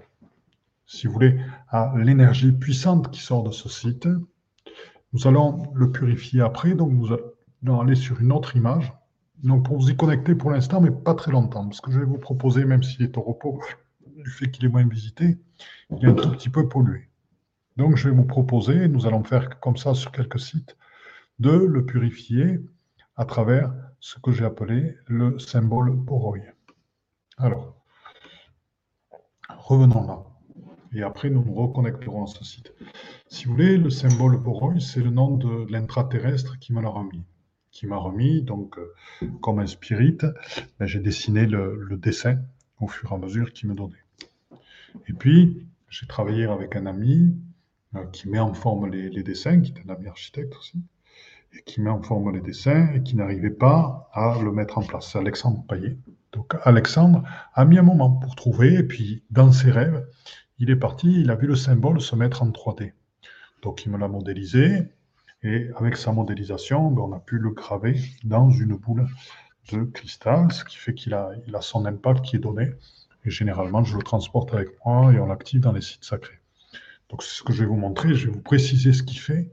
[0.86, 4.08] si vous voulez, à l'énergie puissante qui sort de ce site.
[5.12, 8.92] Nous allons le purifier après, donc nous allons aller sur une autre image
[9.44, 12.06] donc pour vous y connecter pour l'instant, mais pas très longtemps, parce que je vais
[12.06, 13.60] vous proposer, même s'il est au repos,
[14.16, 15.38] du fait qu'il est moins visité,
[15.90, 17.08] il est un tout petit peu pollué.
[17.76, 20.76] Donc je vais vous proposer, nous allons faire comme ça sur quelques sites,
[21.40, 22.60] de le purifier
[23.16, 26.38] à travers ce que j'ai appelé le symbole Boroi.
[27.36, 27.76] Alors,
[29.58, 30.24] revenons là.
[30.92, 32.72] Et après, nous nous reconnecterons à ce site.
[33.26, 37.24] Si vous voulez, le symbole Boroi, c'est le nom de l'intraterrestre qui me l'a remis
[37.74, 38.40] qui m'a remis.
[38.40, 40.18] Donc, euh, comme un spirit,
[40.80, 42.38] j'ai dessiné le, dessin
[42.80, 44.04] au fur et à mesure qu'il me donnait.
[45.08, 47.36] Et puis, j'ai travaillé avec un ami
[47.96, 50.80] euh, qui met en forme les, dessins, qui est un ami architecte aussi,
[51.52, 54.82] et qui met en forme les dessins et qui n'arrivait pas à le mettre en
[54.82, 55.10] place.
[55.12, 55.98] C'est Alexandre Payet.
[56.32, 57.22] Donc, Alexandre
[57.54, 60.06] a mis un moment pour trouver, et puis, dans ses rêves,
[60.58, 62.92] il est parti, il a vu le symbole se mettre en 3D.
[63.62, 64.92] Donc, il me l'a modélisé,
[65.44, 69.06] et avec sa modélisation, ben, on a pu le graver dans une boule
[69.70, 72.70] de cristal, ce qui fait qu'il a, il a son impact qui est donné.
[73.26, 76.40] Et généralement, je le transporte avec moi et on l'active dans les sites sacrés.
[77.10, 78.14] Donc, c'est ce que je vais vous montrer.
[78.14, 79.52] Je vais vous préciser ce qu'il fait.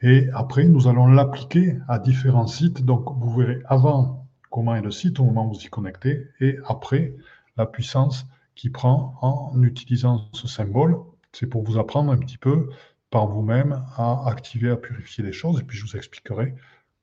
[0.00, 2.84] Et après, nous allons l'appliquer à différents sites.
[2.84, 6.56] Donc, vous verrez avant comment est le site au moment où vous y connectez et
[6.66, 7.14] après
[7.56, 10.96] la puissance qu'il prend en utilisant ce symbole.
[11.32, 12.70] C'est pour vous apprendre un petit peu
[13.10, 15.60] par vous-même à activer, à purifier les choses.
[15.60, 16.54] Et puis je vous expliquerai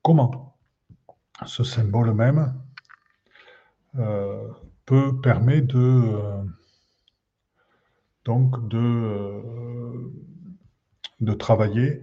[0.02, 0.56] comment
[1.44, 2.54] ce symbole même
[3.96, 4.48] euh,
[4.84, 6.42] peut permettre de euh,
[8.24, 8.78] donc de,
[11.22, 12.02] euh, travailler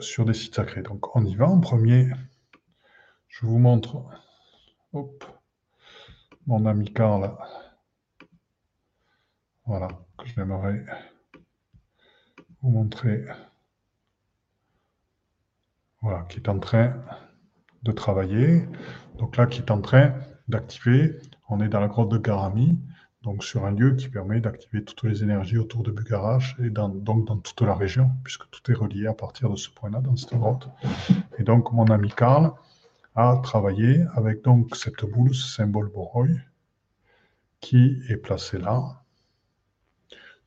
[0.00, 0.82] sur des sites sacrés.
[0.82, 1.48] Donc on y va.
[1.48, 2.10] En premier,
[3.28, 4.04] je vous montre
[6.46, 7.34] mon ami Karl.
[9.64, 10.84] Voilà, que j'aimerais
[12.62, 13.24] vous montrer,
[16.02, 16.94] voilà, qui est en train
[17.82, 18.68] de travailler.
[19.18, 20.14] Donc là, qui est en train
[20.48, 21.18] d'activer,
[21.48, 22.78] on est dans la grotte de Garami,
[23.22, 27.02] donc sur un lieu qui permet d'activer toutes les énergies autour de Bugarache et donc
[27.02, 30.34] dans toute la région, puisque tout est relié à partir de ce point-là, dans cette
[30.34, 30.68] grotte.
[31.38, 32.52] Et donc, mon ami Karl
[33.14, 36.28] a travaillé avec donc cette boule, ce symbole Boroi,
[37.60, 39.02] qui est placé là,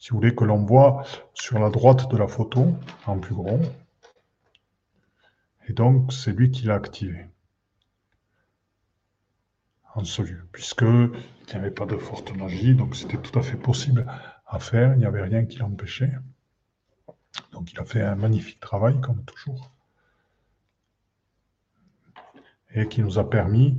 [0.01, 3.61] si vous voulez, que l'on voit sur la droite de la photo, en plus gros.
[5.67, 7.27] Et donc, c'est lui qui l'a activé.
[9.93, 11.11] En ce lieu, puisqu'il
[11.49, 14.07] n'y avait pas de forte magie, donc c'était tout à fait possible
[14.47, 16.13] à faire, il n'y avait rien qui l'empêchait.
[17.51, 19.69] Donc il a fait un magnifique travail, comme toujours,
[22.73, 23.77] et qui nous a permis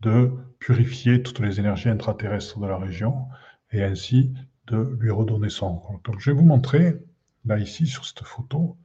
[0.00, 3.28] de purifier toutes les énergies intraterrestres de la région,
[3.70, 4.34] et ainsi
[4.66, 6.00] de lui redonner son rôle.
[6.04, 6.96] Donc je vais vous montrer,
[7.44, 8.76] là ici, sur cette photo.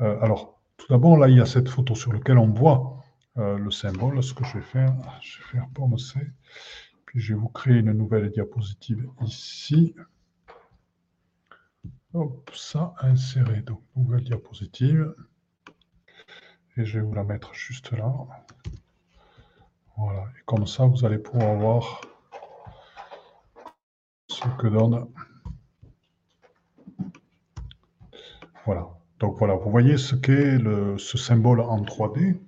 [0.00, 3.04] Euh, alors, tout d'abord, là, il y a cette photo sur laquelle on voit
[3.36, 4.22] euh, le symbole.
[4.22, 6.20] Ce que je vais faire, je vais faire pomme C.
[7.04, 9.94] Puis je vais vous créer une nouvelle diapositive ici.
[12.14, 13.62] Hop, ça, insérer.
[13.62, 15.14] Donc, nouvelle diapositive.
[16.76, 18.12] Et je vais vous la mettre juste là.
[19.96, 20.24] Voilà.
[20.38, 22.00] Et comme ça, vous allez pouvoir voir
[24.58, 25.06] que donne.
[28.64, 28.88] Voilà.
[29.18, 30.58] Donc voilà, vous voyez ce qu'est
[30.98, 32.40] ce symbole en 3D.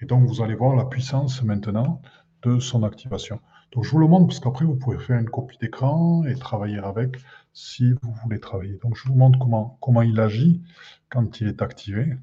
[0.00, 2.02] Et donc vous allez voir la puissance maintenant
[2.42, 3.40] de son activation.
[3.72, 6.78] Donc je vous le montre parce qu'après vous pouvez faire une copie d'écran et travailler
[6.78, 7.16] avec
[7.52, 8.78] si vous voulez travailler.
[8.82, 10.62] Donc je vous montre comment, comment il agit
[11.08, 12.16] quand il est activé.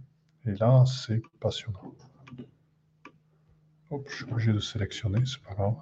[0.45, 1.93] Et là, c'est passionnant.
[3.89, 5.75] Hop, je suis obligé de sélectionner, c'est pas grave.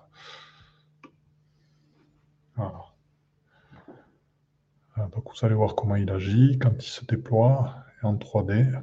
[4.97, 8.81] Donc vous allez voir comment il agit quand il se déploie en 3D.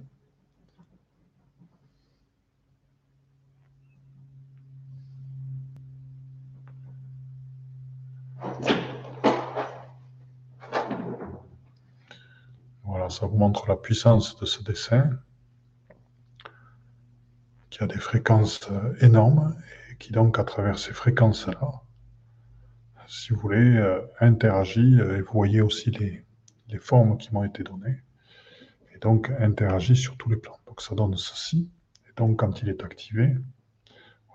[12.84, 15.10] Voilà, ça vous montre la puissance de ce dessin
[17.70, 19.54] qui a des fréquences euh, énormes
[19.90, 21.82] et qui donc à travers ces fréquences-là,
[23.08, 26.24] si vous voulez, euh, interagit euh, et vous voyez aussi les,
[26.68, 28.02] les formes qui m'ont été données
[28.94, 30.58] et donc interagit sur tous les plans.
[30.66, 31.68] Donc ça donne ceci.
[32.08, 33.34] Et donc quand il est activé,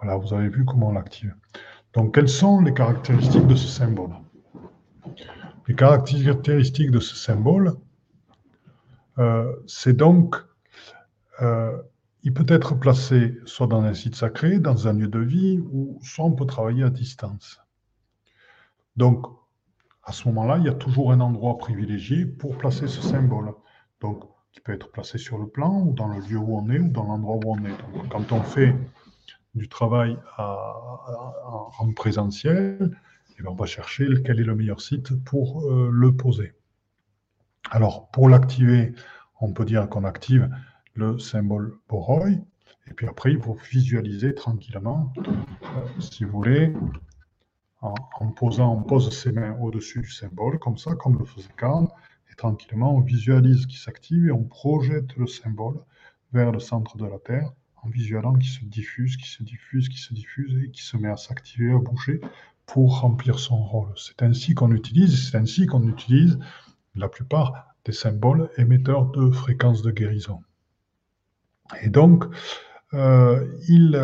[0.02, 1.36] voilà, vous avez vu comment on l'active.
[1.94, 4.12] Donc quelles sont les caractéristiques de ce symbole?
[5.68, 7.74] Les caractéristiques de ce symbole,
[9.20, 10.36] euh, c'est donc,
[11.42, 11.78] euh,
[12.24, 16.00] il peut être placé soit dans un site sacré, dans un lieu de vie, ou
[16.02, 17.63] soit on peut travailler à distance.
[18.96, 19.26] Donc,
[20.04, 23.54] à ce moment-là, il y a toujours un endroit privilégié pour placer ce symbole.
[24.02, 26.80] Donc, qui peut être placé sur le plan, ou dans le lieu où on est,
[26.80, 28.10] ou dans l'endroit où on est.
[28.10, 28.76] Quand on fait
[29.56, 32.96] du travail en présentiel,
[33.40, 36.54] eh ben, on va chercher quel est le meilleur site pour euh, le poser.
[37.72, 38.94] Alors, pour l'activer,
[39.42, 40.50] on peut dire qu'on active
[40.94, 46.74] le symbole Boroi, et puis après, il faut visualiser tranquillement, euh, si vous voulez,
[47.84, 51.88] en, posant, on pose ses mains au-dessus du symbole, comme ça, comme le faisait Karl,
[52.32, 55.80] et tranquillement, on visualise qu'il s'active et on projette le symbole
[56.32, 57.52] vers le centre de la Terre
[57.84, 61.10] en visualisant qu'il se diffuse, qui se diffuse, qui se diffuse et qui se met
[61.10, 62.22] à s'activer, à bouger
[62.66, 63.94] pour remplir son rôle.
[63.98, 66.40] C'est ainsi qu'on utilise, c'est ainsi qu'on utilise
[66.96, 70.40] la plupart des symboles émetteurs de fréquences de guérison.
[71.82, 72.24] Et donc,
[72.94, 73.98] euh, il,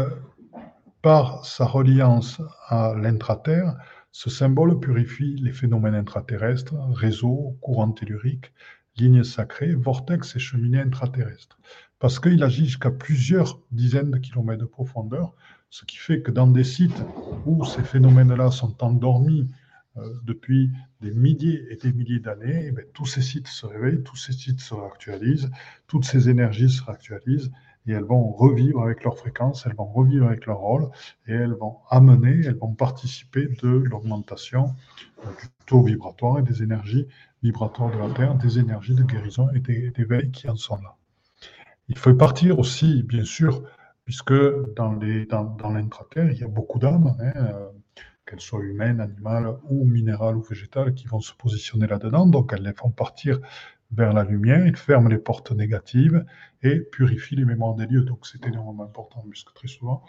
[1.02, 3.76] par sa reliance à l'intraterre,
[4.12, 8.52] ce symbole purifie les phénomènes intraterrestres, réseaux, courants telluriques,
[8.98, 11.60] lignes sacrées, vortex et cheminées intraterrestres.
[12.00, 15.34] Parce qu'il agit jusqu'à plusieurs dizaines de kilomètres de profondeur,
[15.70, 17.04] ce qui fait que dans des sites
[17.46, 19.50] où ces phénomènes-là sont endormis
[19.98, 24.16] euh, depuis des milliers et des milliers d'années, eh tous ces sites se réveillent, tous
[24.16, 25.52] ces sites se réactualisent,
[25.88, 27.52] toutes ces énergies se réactualisent
[27.88, 30.90] et elles vont revivre avec leur fréquence, elles vont revivre avec leur rôle,
[31.28, 34.76] et elles vont amener, elles vont participer de l'augmentation
[35.26, 37.08] euh, du taux vibratoire et des énergies
[37.42, 40.96] vibratoires de la Terre, des énergies de guérison et d'éveil qui en sont là.
[41.88, 43.64] Il faut partir aussi, bien sûr,
[44.06, 44.34] puisque
[44.76, 47.70] dans l'intraterre, dans, il y a beaucoup d'âmes, hein, euh,
[48.26, 52.28] qu'elles soient humaines, animales ou minérales ou végétales, qui vont se positionner là-dedans.
[52.28, 53.40] Donc elles les font partir
[53.92, 56.26] vers la lumière, il ferme les portes négatives
[56.62, 58.04] et purifie les mémoires des lieux.
[58.04, 60.04] Donc c'est énormément important, puisque très souvent,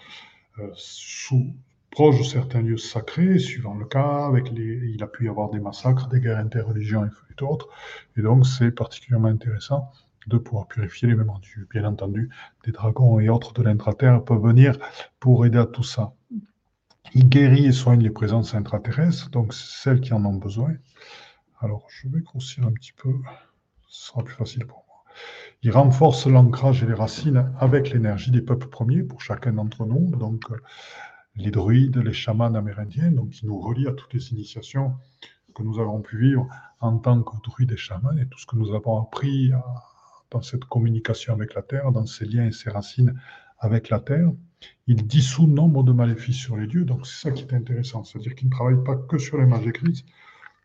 [0.58, 1.54] euh, sous,
[1.90, 5.50] proche de certains lieux sacrés, suivant le cas, avec les, il a pu y avoir
[5.50, 7.68] des massacres, des guerres interreligions et d'autres.
[8.16, 9.90] Et donc c'est particulièrement intéressant
[10.26, 11.40] de pouvoir purifier les mémoires
[11.70, 12.30] Bien entendu,
[12.64, 14.78] des dragons et autres de l'intraterre peuvent venir
[15.18, 16.12] pour aider à tout ça.
[17.14, 20.74] Il guérit et soigne les présences intraterrestres, donc celles qui en ont besoin.
[21.60, 23.12] Alors, je vais grossir un petit peu
[23.90, 25.04] ce sera plus facile pour moi.
[25.62, 30.10] Il renforce l'ancrage et les racines avec l'énergie des peuples premiers pour chacun d'entre nous,
[30.16, 30.56] donc euh,
[31.34, 34.94] les druides, les chamans amérindiens, donc qui nous relient à toutes les initiations
[35.54, 36.46] que nous avons pu vivre
[36.78, 39.50] en tant que druides et chamans et tout ce que nous avons appris
[40.30, 43.20] dans cette communication avec la Terre, dans ces liens et ces racines
[43.58, 44.30] avec la Terre.
[44.86, 48.36] Il dissout nombre de maléfices sur les dieux, donc c'est ça qui est intéressant, c'est-à-dire
[48.36, 50.04] qu'il ne travaille pas que sur les magies grises,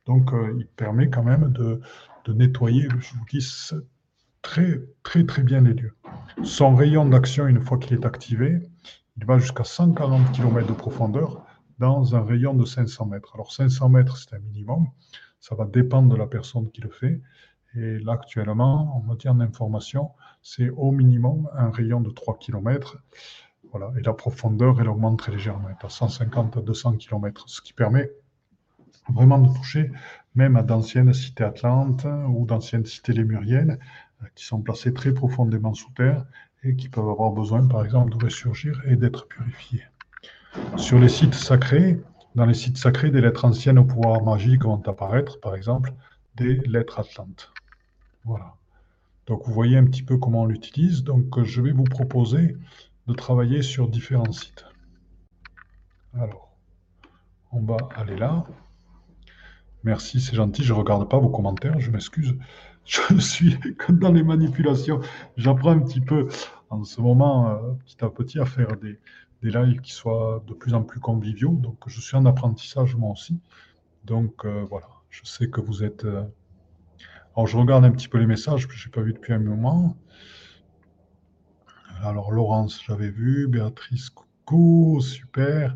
[0.06, 1.82] donc euh, il permet quand même de,
[2.26, 3.72] de nettoyer, je vous dis,
[4.42, 5.96] très, très, très bien les lieux.
[6.44, 8.60] Son rayon d'action, une fois qu'il est activé,
[9.18, 11.46] il va jusqu'à 140 km de profondeur
[11.80, 13.32] dans un rayon de 500 mètres.
[13.36, 14.88] Alors 500 mètres, c'est un minimum.
[15.40, 17.22] Ça va dépendre de la personne qui le fait.
[17.76, 20.12] Et là, actuellement, en matière d'information,
[20.42, 22.98] c'est au minimum un rayon de 3 km.
[23.72, 23.92] Voilà.
[23.98, 28.12] Et la profondeur, elle augmente très légèrement, à 150 à 200 km, ce qui permet
[29.10, 29.92] vraiment de toucher
[30.36, 33.80] même à d'anciennes cités atlantes ou d'anciennes cités lémuriennes
[34.22, 36.26] euh, qui sont placées très profondément sous terre
[36.64, 39.86] et qui peuvent avoir besoin, par exemple, de ressurgir et d'être purifiées.
[40.78, 42.02] Sur les sites sacrés,
[42.36, 45.94] dans les sites sacrés, des lettres anciennes au pouvoir magique vont apparaître, par exemple,
[46.36, 47.54] des lettres atlantes.
[48.24, 48.56] Voilà.
[49.28, 51.04] Donc vous voyez un petit peu comment on l'utilise.
[51.04, 52.58] Donc je vais vous proposer
[53.08, 54.66] de travailler sur différents sites.
[56.14, 56.56] Alors,
[57.52, 58.46] on va aller là.
[59.86, 60.64] Merci, c'est gentil.
[60.64, 62.36] Je ne regarde pas vos commentaires, je m'excuse.
[62.86, 65.00] Je suis comme dans les manipulations.
[65.38, 66.28] J'apprends un petit peu
[66.72, 69.00] en ce moment, euh, petit à petit, à faire des,
[69.44, 71.52] des, lives qui soient de plus en plus conviviaux.
[71.62, 73.40] Donc, je suis en apprentissage moi aussi.
[74.06, 76.04] Donc, euh, voilà, je sais que vous êtes.
[76.04, 76.24] Euh,
[77.36, 79.40] alors, je regarde un petit peu les messages que je n'ai pas vu depuis un
[79.40, 79.96] moment.
[82.02, 83.48] Alors, Laurence, j'avais vu.
[83.48, 85.76] Béatrice, coucou, super.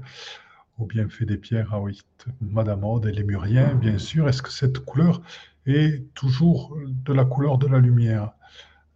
[0.79, 1.99] Au bienfait des pierres, ah oui,
[2.39, 4.29] Madame Aude et les Muriens, bien sûr.
[4.29, 5.21] Est-ce que cette couleur
[5.65, 8.31] est toujours de la couleur de la lumière?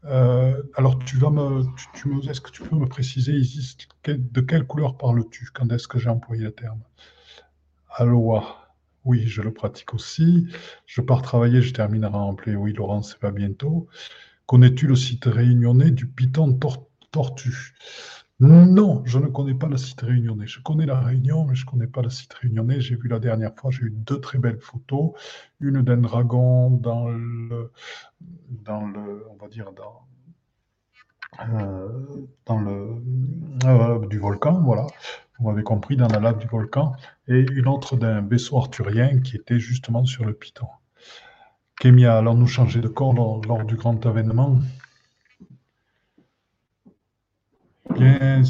[0.05, 1.63] Euh, alors, tu vas me,
[1.93, 5.49] tu, est-ce que tu peux me préciser, Isis, de quelle couleur parles-tu?
[5.53, 6.81] Quand est-ce que j'ai employé le terme?
[7.89, 8.69] Aloha.
[9.03, 10.47] Oui, je le pratique aussi.
[10.85, 12.61] Je pars travailler, je termine à remplir.
[12.61, 13.87] Oui, Laurence, c'est pas bientôt.
[14.45, 16.57] Connais-tu le site réunionnais du Python
[17.11, 17.75] Tortue?
[18.39, 20.47] Non, je ne connais pas le site réunionnais.
[20.47, 22.81] Je connais la Réunion, mais je ne connais pas le site réunionnais.
[22.81, 25.11] J'ai vu la dernière fois, j'ai eu deux très belles photos.
[25.59, 27.71] Une d'un dragon dans le,
[28.49, 30.07] dans le, on va dire, dans,
[31.41, 33.01] euh, dans le,
[33.65, 34.87] euh, du volcan, voilà.
[35.39, 36.93] Vous m'avez compris, dans la lave du volcan.
[37.27, 40.67] Et une autre d'un vaisseau arthurien qui était justement sur le Python.
[41.79, 44.59] Kémia, allons-nous changer de corps lors du grand événement
[47.95, 48.41] Bien,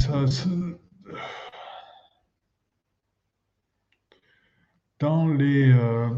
[5.00, 6.08] dans les, euh,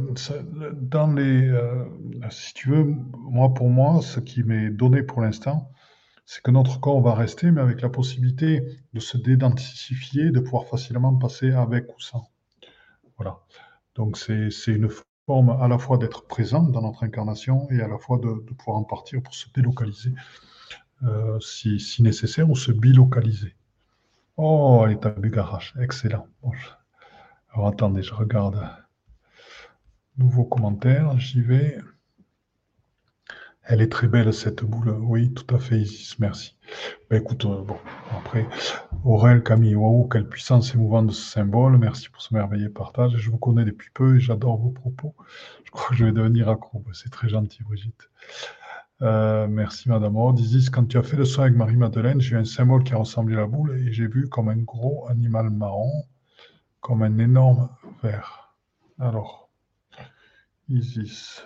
[0.75, 1.85] dans les, euh,
[2.31, 5.71] si tu veux, moi pour moi, ce qui m'est donné pour l'instant,
[6.25, 8.63] c'est que notre corps va rester, mais avec la possibilité
[8.93, 12.31] de se dédentifier, de pouvoir facilement passer avec ou sans.
[13.17, 13.41] Voilà.
[13.95, 14.89] Donc c'est une
[15.27, 18.79] forme à la fois d'être présent dans notre incarnation et à la fois de pouvoir
[18.79, 20.13] en partir pour se délocaliser.
[21.05, 23.55] Euh, si, nécessaire, ou se bilocaliser.
[24.37, 26.27] Oh, elle est à Bugarache, excellent.
[27.53, 28.67] Alors attendez, je regarde.
[30.17, 31.79] Nouveau commentaire, j'y vais.
[33.63, 34.91] Elle est très belle cette boule.
[35.01, 36.57] Oui, tout à fait, Isis, merci.
[37.11, 37.77] Ben, écoute, euh, bon,
[38.17, 38.47] après,
[39.05, 41.77] Aurel, Camille, waouh, quelle puissance émouvante de ce symbole.
[41.77, 43.17] Merci pour ce merveilleux partage.
[43.17, 45.15] Je vous connais depuis peu et j'adore vos propos.
[45.65, 46.83] Je crois que je vais devenir accro.
[46.93, 48.09] C'est très gentil, Brigitte.
[49.03, 50.17] Euh, merci Madame.
[50.39, 52.97] Isis, quand tu as fait le soin avec Marie-Madeleine, j'ai eu un symbole qui a
[52.97, 56.05] ressemblé à la boule et j'ai vu comme un gros animal marron,
[56.81, 57.69] comme un énorme
[58.03, 58.55] ver.
[58.99, 59.51] Alors,
[60.69, 61.43] Isis.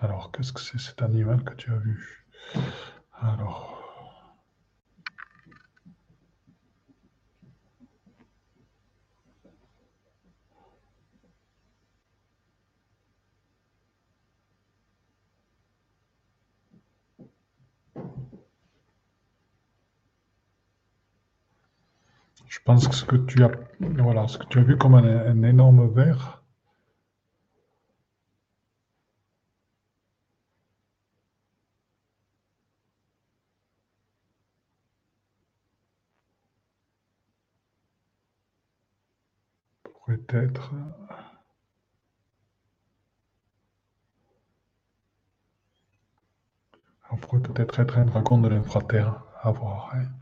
[0.00, 2.26] Alors, qu'est-ce que c'est cet animal que tu as vu?
[3.20, 3.79] Alors.
[22.50, 25.42] Je pense que ce que tu as, voilà, ce que tu as vu comme un,
[25.44, 26.42] énorme verre,
[39.84, 40.72] pourrait être
[47.12, 49.92] on pourrait peut-être être un dragon de l'infraterre à voir.
[49.94, 50.19] Hein.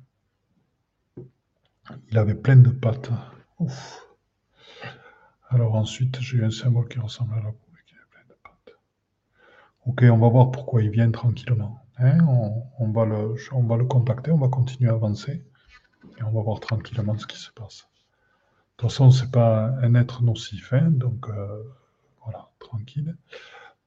[2.11, 3.11] Il avait plein de pattes.
[5.51, 8.75] Alors ensuite, j'ai un symbole qui ressemble à la boule qui plein de pattes.
[9.87, 11.81] Ok, on va voir pourquoi il vient tranquillement.
[11.99, 12.19] Hein,
[12.79, 15.45] on, va le, on va le contacter, on va continuer à avancer
[16.19, 17.89] et on va voir tranquillement ce qui se passe.
[18.77, 21.63] De toute façon, ce n'est pas un être nocif, hein, donc euh,
[22.23, 23.17] voilà, tranquille.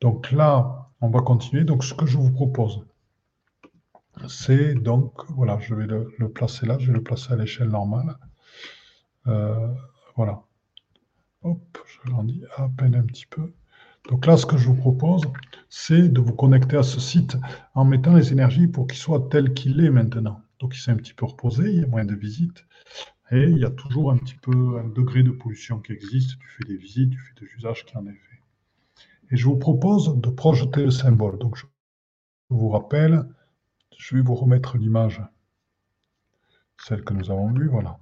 [0.01, 1.63] Donc là, on va continuer.
[1.63, 2.85] Donc ce que je vous propose,
[4.27, 8.15] c'est donc, voilà, je vais le, placer là, je vais le placer à l'échelle normale.
[9.27, 9.73] Euh,
[10.15, 10.43] voilà.
[11.43, 13.53] Hop, je grandis à peine un petit peu.
[14.09, 15.21] Donc là, ce que je vous propose,
[15.69, 17.37] c'est de vous connecter à ce site
[17.75, 20.41] en mettant les énergies pour qu'il soit tel qu'il est maintenant.
[20.59, 22.65] Donc il s'est un petit peu reposé, il y a moins de visites,
[23.31, 26.47] et il y a toujours un petit peu un degré de pollution qui existe du
[26.47, 28.41] fait des visites, du fait des usages qui en est fait.
[29.31, 31.39] Et je vous propose de projeter le symbole.
[31.39, 31.65] Donc je
[32.49, 33.25] vous rappelle,
[34.01, 35.21] je vais vous remettre l'image,
[36.75, 37.99] celle que nous avons vue, voilà.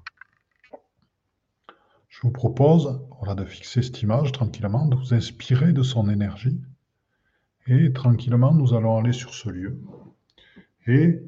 [2.07, 6.61] Je vous propose voilà, de fixer cette image tranquillement, de vous inspirer de son énergie.
[7.67, 9.77] Et tranquillement, nous allons aller sur ce lieu.
[10.87, 11.21] Et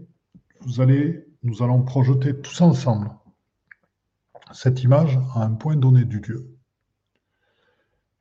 [0.63, 0.81] nous
[1.61, 3.11] allons projeter tous ensemble
[4.53, 6.55] cette image à un point donné du lieu.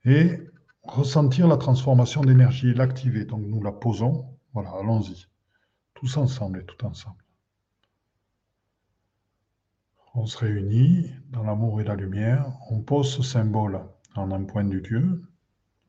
[0.04, 0.40] Et
[0.82, 3.24] ressentir la transformation d'énergie l'activer.
[3.24, 4.36] Donc nous la posons.
[4.52, 5.29] Voilà, allons-y.
[6.00, 7.22] Tous ensemble et tout ensemble.
[10.14, 12.50] On se réunit dans l'amour et la lumière.
[12.70, 13.82] On pose ce symbole
[14.16, 15.22] en un point du lieu.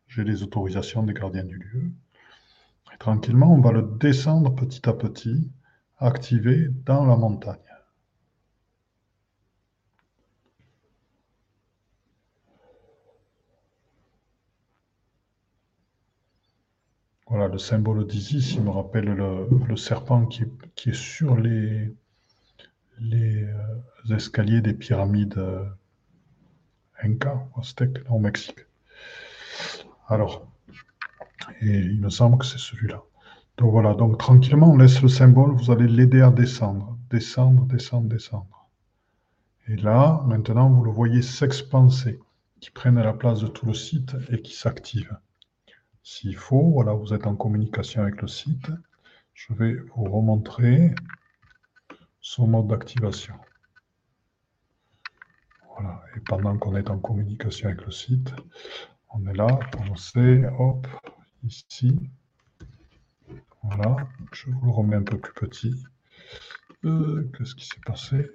[0.08, 1.94] J'ai les autorisations des gardiens du lieu.
[2.94, 5.50] Et tranquillement, on va le descendre petit à petit,
[5.98, 7.71] activer dans la montagne.
[17.32, 21.96] Voilà, le symbole d'Isis, il me rappelle le, serpent qui, est sur les,
[23.02, 23.46] euh,
[24.10, 25.64] escaliers des pyramides euh,
[27.02, 28.66] Inca, Aztèques, au Mexique.
[30.10, 30.46] Alors,
[31.62, 33.02] il me semble que c'est celui-là.
[33.56, 38.10] Donc voilà, donc tranquillement, on laisse le symbole, vous allez l'aider à descendre, descendre, descendre,
[38.10, 38.68] descendre.
[39.70, 42.20] Et là, maintenant, vous le voyez s'expanser,
[42.60, 45.16] qui prenne la place de tout le site et qui s'active.
[46.04, 48.72] S'il faut, voilà, vous êtes en communication avec le site.
[49.34, 50.94] Je vais vous remontrer
[52.20, 53.36] son mode d'activation.
[55.68, 58.34] Voilà, et pendant qu'on est en communication avec le site,
[59.10, 59.48] on est là,
[59.90, 60.88] on sait, hop,
[61.44, 62.00] ici.
[63.64, 65.76] Voilà, je vous le remets un peu plus petit.
[66.84, 68.32] Euh, qu'est-ce qui s'est passé?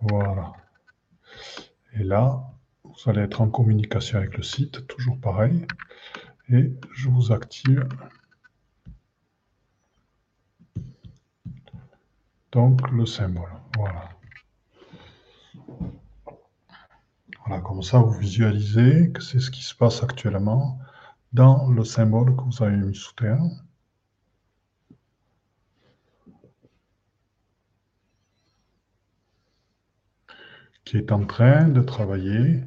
[0.00, 0.52] Voilà.
[1.94, 2.42] Et là,
[2.98, 5.66] vous allez être en communication avec le site, toujours pareil.
[6.50, 7.86] Et je vous active.
[12.52, 13.52] Donc le symbole.
[13.76, 14.08] Voilà.
[17.46, 20.78] Voilà, comme ça vous visualisez que c'est ce qui se passe actuellement
[21.32, 23.42] dans le symbole que vous avez mis sous terre.
[30.84, 32.64] qui est en train de travailler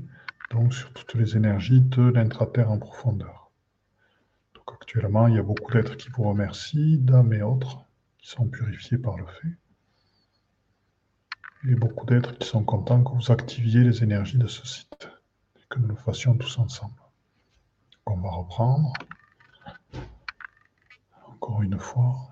[0.52, 3.52] donc sur toutes les énergies de l'intraterre en profondeur.
[4.54, 7.86] Donc actuellement, il y a beaucoup d'êtres qui vous remercient, d'âmes et autres,
[8.18, 9.58] qui sont purifiés par le fait.
[11.70, 15.10] Et beaucoup d'êtres qui sont contents que vous activiez les énergies de ce site
[15.56, 17.02] et que nous le fassions tous ensemble.
[18.08, 18.92] on va reprendre.
[21.28, 22.31] Encore une fois.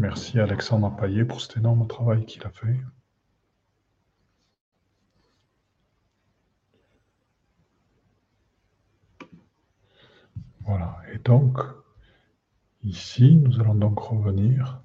[0.00, 2.80] Merci Alexandre Paillet pour cet énorme travail qu'il a fait.
[10.60, 11.58] Voilà, et donc,
[12.82, 14.80] ici, nous allons donc revenir.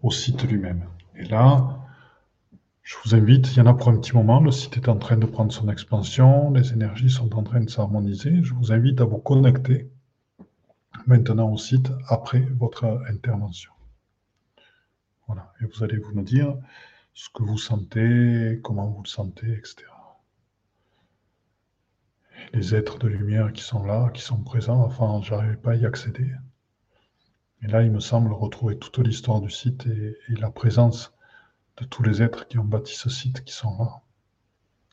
[0.00, 0.88] Au site lui-même.
[1.16, 1.83] Et là,
[2.84, 4.98] je vous invite, il y en a pour un petit moment, le site est en
[4.98, 8.42] train de prendre son expansion, les énergies sont en train de s'harmoniser.
[8.42, 9.90] Je vous invite à vous connecter
[11.06, 13.72] maintenant au site après votre intervention.
[15.26, 16.58] Voilà, et vous allez vous nous dire
[17.14, 19.86] ce que vous sentez, comment vous le sentez, etc.
[22.52, 25.86] les êtres de lumière qui sont là, qui sont présents, enfin, j'arrivais pas à y
[25.86, 26.30] accéder.
[27.62, 31.13] Et là, il me semble retrouver toute l'histoire du site et la présence
[31.78, 34.02] de tous les êtres qui ont bâti ce site, qui sont là,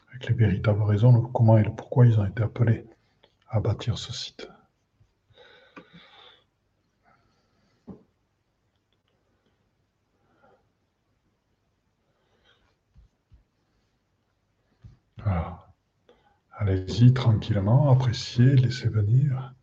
[0.09, 2.85] avec les véritables raisons, le comment et le pourquoi ils ont été appelés
[3.49, 4.47] à bâtir ce site.
[15.23, 15.67] Voilà.
[16.57, 19.53] Allez-y tranquillement, appréciez, laissez venir.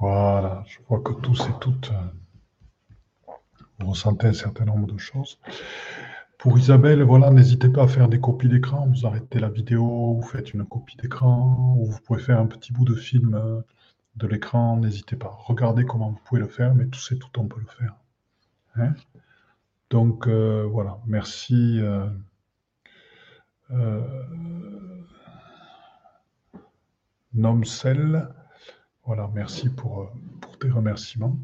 [0.00, 3.32] Voilà, je vois que tous et toutes, euh,
[3.80, 5.40] vous ressentez un certain nombre de choses.
[6.38, 8.86] Pour Isabelle, voilà, n'hésitez pas à faire des copies d'écran.
[8.86, 12.72] Vous arrêtez la vidéo, vous faites une copie d'écran, ou vous pouvez faire un petit
[12.72, 13.60] bout de film euh,
[14.16, 14.76] de l'écran.
[14.76, 15.36] N'hésitez pas.
[15.46, 17.96] Regardez comment vous pouvez le faire, mais tous et toutes, on peut le faire.
[18.76, 18.94] Hein?
[19.90, 20.98] Donc, euh, voilà.
[21.06, 21.80] Merci.
[27.34, 28.28] Nomcel.
[29.08, 31.34] Voilà, merci pour, pour tes remerciements.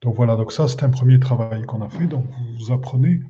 [0.00, 2.06] Donc voilà, donc ça c'est un premier travail qu'on a fait.
[2.06, 2.24] Donc
[2.58, 3.20] vous apprenez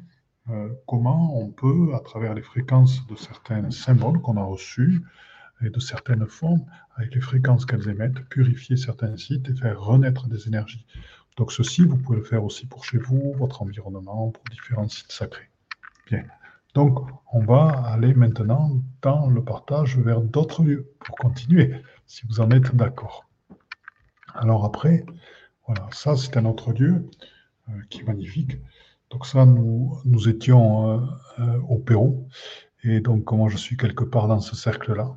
[0.51, 5.03] euh, comment on peut, à travers les fréquences de certains symboles qu'on a reçus
[5.65, 6.65] et de certaines formes,
[6.95, 10.87] avec les fréquences qu'elles émettent, purifier certains sites et faire renaître des énergies.
[11.37, 15.11] Donc ceci, vous pouvez le faire aussi pour chez vous, votre environnement, pour différents sites
[15.11, 15.51] sacrés.
[16.09, 16.23] Bien.
[16.75, 17.01] Donc,
[17.33, 21.75] on va aller maintenant dans le partage vers d'autres lieux pour continuer,
[22.07, 23.27] si vous en êtes d'accord.
[24.35, 25.05] Alors après,
[25.67, 27.09] voilà, ça c'est un autre lieu
[27.69, 28.59] euh, qui est magnifique.
[29.11, 31.01] Donc ça, nous, étions euh,
[31.39, 32.29] euh, au Pérou.
[32.83, 35.15] Et donc, moi, je suis quelque part dans ce cercle-là.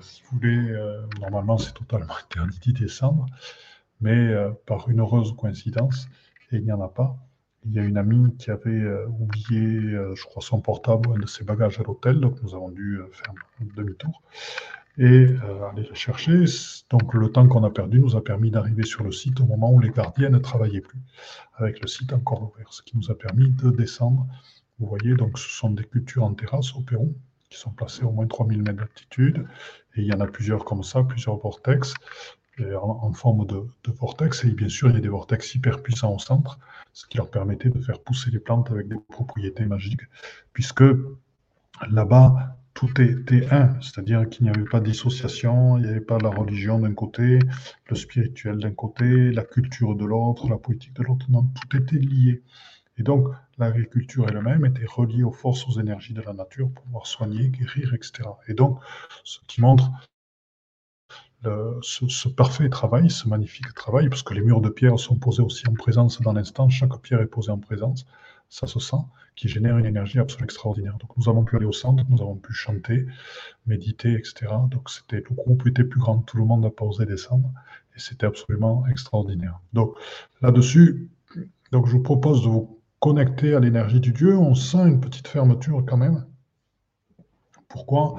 [0.00, 0.74] Si vous voulez,
[1.20, 3.26] normalement, c'est totalement interdit descendre.
[4.02, 4.34] Mais
[4.66, 6.06] par une heureuse coïncidence,
[6.52, 7.16] il n'y en a pas,
[7.64, 11.44] il y a une amie qui avait oublié, je crois, son portable un de ses
[11.44, 12.20] bagages à l'hôtel.
[12.20, 14.20] Donc, nous avons dû faire un demi-tour
[14.98, 16.44] et euh, aller les chercher.
[16.90, 19.72] Donc le temps qu'on a perdu nous a permis d'arriver sur le site au moment
[19.72, 21.00] où les gardiens ne travaillaient plus,
[21.56, 24.26] avec le site encore ouvert, ce qui nous a permis de descendre.
[24.78, 27.14] Vous voyez, donc ce sont des cultures en terrasse au Pérou,
[27.50, 29.46] qui sont placées au moins 3000 mètres d'altitude,
[29.96, 31.94] et il y en a plusieurs comme ça, plusieurs vortex,
[32.58, 36.14] en, forme de, de, vortex, et bien sûr il y a des vortex hyper puissants
[36.14, 36.58] au centre,
[36.94, 40.00] ce qui leur permettait de faire pousser les plantes avec des propriétés magiques,
[40.54, 40.84] puisque
[41.90, 46.18] là-bas, tout était un, c'est-à-dire qu'il n'y avait pas de dissociation, il n'y avait pas
[46.18, 47.38] la religion d'un côté,
[47.88, 51.96] le spirituel d'un côté, la culture de l'autre, la politique de l'autre, non, tout était
[51.96, 52.42] lié.
[52.98, 57.06] Et donc, l'agriculture elle-même était reliée aux forces, aux énergies de la nature pour pouvoir
[57.06, 58.28] soigner, guérir, etc.
[58.46, 58.78] Et donc,
[59.24, 59.90] ce qui montre
[61.82, 65.66] ce, parfait travail, ce magnifique travail, parce que les murs de pierre sont posés aussi
[65.68, 68.06] en présence dans l'instant, chaque pierre est posée en présence,
[68.48, 68.96] ça se sent,
[69.34, 70.96] qui génère une énergie absolument extraordinaire.
[70.98, 73.06] Donc nous avons pu aller au centre, nous avons pu chanter,
[73.66, 74.46] méditer, etc.
[74.70, 77.50] Donc c'était le groupe était plus grand, tout le monde n'a pas osé descendre,
[77.94, 79.60] et c'était absolument extraordinaire.
[79.72, 79.94] Donc
[80.42, 81.08] là-dessus,
[81.72, 84.36] donc je vous propose de vous connecter à l'énergie du Dieu.
[84.36, 86.26] On sent une petite fermeture quand même.
[87.68, 88.18] Pourquoi?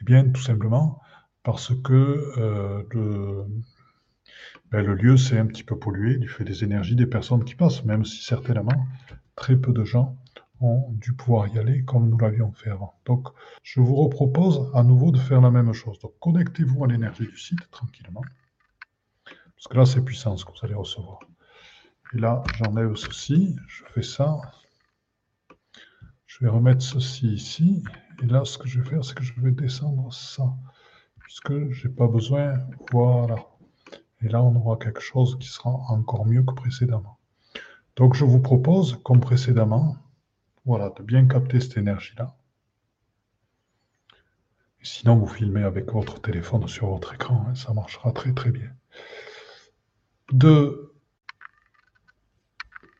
[0.00, 1.00] Eh bien, tout simplement
[1.42, 3.46] parce que euh, le,
[4.70, 7.54] ben, le lieu s'est un petit peu pollué du fait des énergies des personnes qui
[7.54, 8.86] passent, même si certainement
[9.38, 10.16] très peu de gens
[10.60, 12.94] ont dû pouvoir y aller comme nous l'avions fait avant.
[13.06, 13.28] Donc,
[13.62, 16.00] je vous repropose à nouveau de faire la même chose.
[16.00, 18.24] Donc, connectez-vous à l'énergie du site tranquillement.
[19.24, 21.20] Parce que là, c'est puissance que vous allez recevoir.
[22.12, 24.40] Et là, j'enlève ceci, je fais ça.
[26.26, 27.84] Je vais remettre ceci ici.
[28.20, 30.52] Et là, ce que je vais faire, c'est que je vais descendre ça.
[31.20, 32.58] Puisque je n'ai pas besoin.
[32.90, 33.36] Voilà.
[34.20, 37.17] Et là, on aura quelque chose qui sera encore mieux que précédemment.
[37.98, 39.96] Donc je vous propose, comme précédemment,
[40.64, 42.36] voilà, de bien capter cette énergie-là.
[44.82, 48.70] Sinon, vous filmez avec votre téléphone sur votre écran, hein, ça marchera très très bien.
[50.30, 50.94] De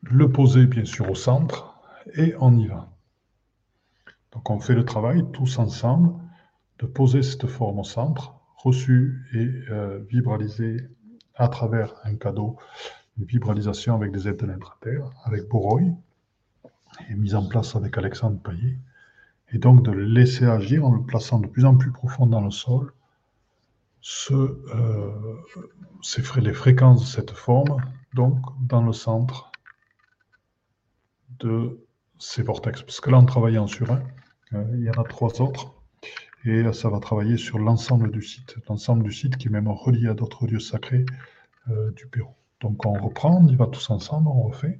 [0.01, 1.79] le poser bien sûr au centre
[2.15, 2.91] et on y va.
[4.33, 6.13] Donc on fait le travail tous ensemble
[6.79, 10.89] de poser cette forme au centre, reçue et euh, vibralisée
[11.35, 12.57] à travers un cadeau
[13.25, 15.83] vibralisation avec des aides de l'intraterre, avec Boroy,
[17.09, 18.77] et mise en place avec Alexandre Payet,
[19.51, 22.51] et donc de laisser agir en le plaçant de plus en plus profond dans le
[22.51, 22.93] sol,
[24.31, 25.09] euh,
[26.37, 27.81] les fréquences de cette forme,
[28.13, 29.51] donc dans le centre
[31.39, 31.85] de
[32.17, 32.81] ces vortex.
[32.81, 34.01] Parce que là, on travaille sur un,
[34.53, 35.73] euh, il y en a trois autres,
[36.45, 40.07] et ça va travailler sur l'ensemble du site, l'ensemble du site qui est même relié
[40.07, 41.05] à d'autres lieux sacrés
[41.69, 42.38] euh, du Pérou.
[42.61, 44.79] Donc on reprend, on y va tous ensemble, on refait.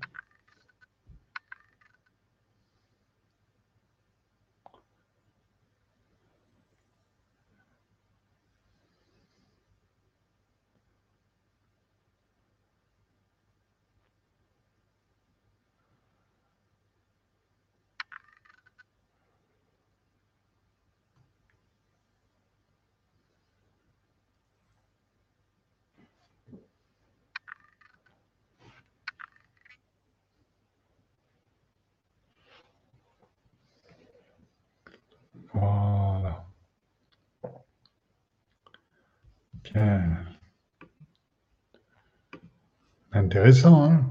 [43.66, 44.06] Hein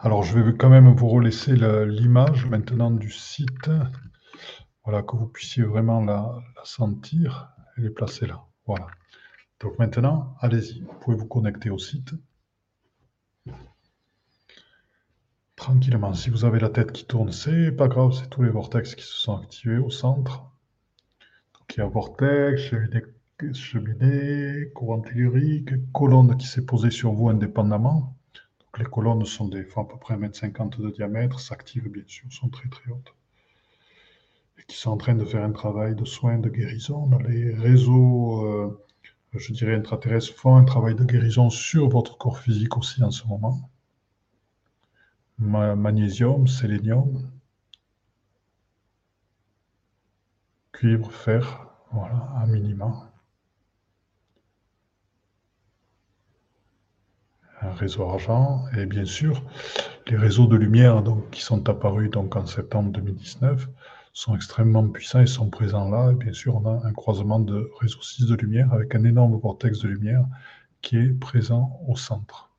[0.00, 3.70] Alors, je vais quand même vous relaisser l'image maintenant du site.
[4.84, 7.50] Voilà, que vous puissiez vraiment la, la sentir.
[7.76, 8.44] Elle est placée là.
[8.66, 8.86] Voilà.
[9.60, 10.82] Donc maintenant, allez-y.
[10.82, 12.12] Vous pouvez vous connecter au site.
[15.56, 16.12] Tranquillement.
[16.12, 18.12] Si vous avez la tête qui tourne, c'est pas grave.
[18.12, 20.42] C'est tous les vortex qui se sont activés au centre.
[21.54, 23.02] Donc il y a vortex, cheminée
[23.52, 28.17] cheminée, courant tellurique, colonne qui s'est posée sur vous indépendamment.
[28.76, 32.48] Les colonnes sont des fois à peu près 1m50 de diamètre, s'activent bien sûr, sont
[32.48, 33.14] très très hautes.
[34.58, 37.08] Et qui sont en train de faire un travail de soins, de guérison.
[37.26, 38.84] Les réseaux, euh,
[39.32, 43.26] je dirais, intraterrestres font un travail de guérison sur votre corps physique aussi en ce
[43.26, 43.70] moment.
[45.38, 47.30] magnésium, sélénium,
[50.72, 53.08] cuivre, fer, voilà, à minima.
[57.44, 57.47] un
[57.78, 59.42] réseau argent, et bien sûr,
[60.06, 63.68] les réseaux de lumière donc, qui sont apparus donc, en septembre 2019
[64.12, 66.10] sont extrêmement puissants et sont présents là.
[66.10, 69.38] Et bien sûr, on a un croisement de réseau 6 de lumière avec un énorme
[69.38, 70.24] vortex de lumière
[70.82, 72.50] qui est présent au centre.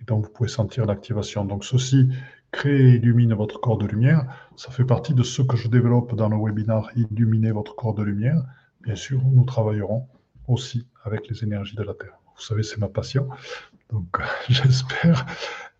[0.00, 1.44] Et donc, vous pouvez sentir l'activation.
[1.44, 2.08] Donc, ceci
[2.50, 4.24] crée et illumine votre corps de lumière.
[4.56, 8.02] Ça fait partie de ce que je développe dans le webinaire Illuminer votre corps de
[8.02, 8.42] lumière.
[8.80, 10.06] Bien sûr, nous travaillerons
[10.46, 12.18] aussi avec les énergies de la Terre.
[12.36, 13.28] Vous savez, c'est ma passion.
[13.90, 14.18] Donc,
[14.48, 15.26] j'espère,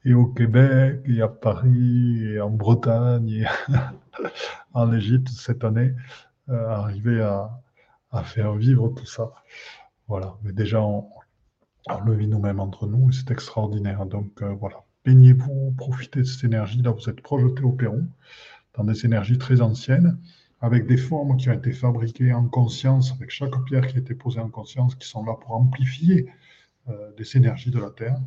[0.05, 3.45] et au Québec, et à Paris, et en Bretagne, et
[4.73, 5.95] en Égypte cette année,
[6.49, 7.51] euh, arriver à,
[8.25, 9.33] faire vivre tout ça.
[10.07, 11.07] Voilà, mais déjà, on,
[12.05, 14.07] le vit nous-mêmes entre nous, et c'est extraordinaire.
[14.07, 16.83] Donc, euh, voilà, baignez-vous, profitez de cette énergie.
[16.83, 18.03] Là, vous êtes projeté au Pérou,
[18.75, 20.19] dans des énergies très anciennes
[20.61, 24.15] avec des formes qui ont été fabriquées en conscience, avec chaque pierre qui a été
[24.15, 26.29] posée en conscience, qui sont là pour amplifier
[27.17, 28.19] des énergies de la Terre.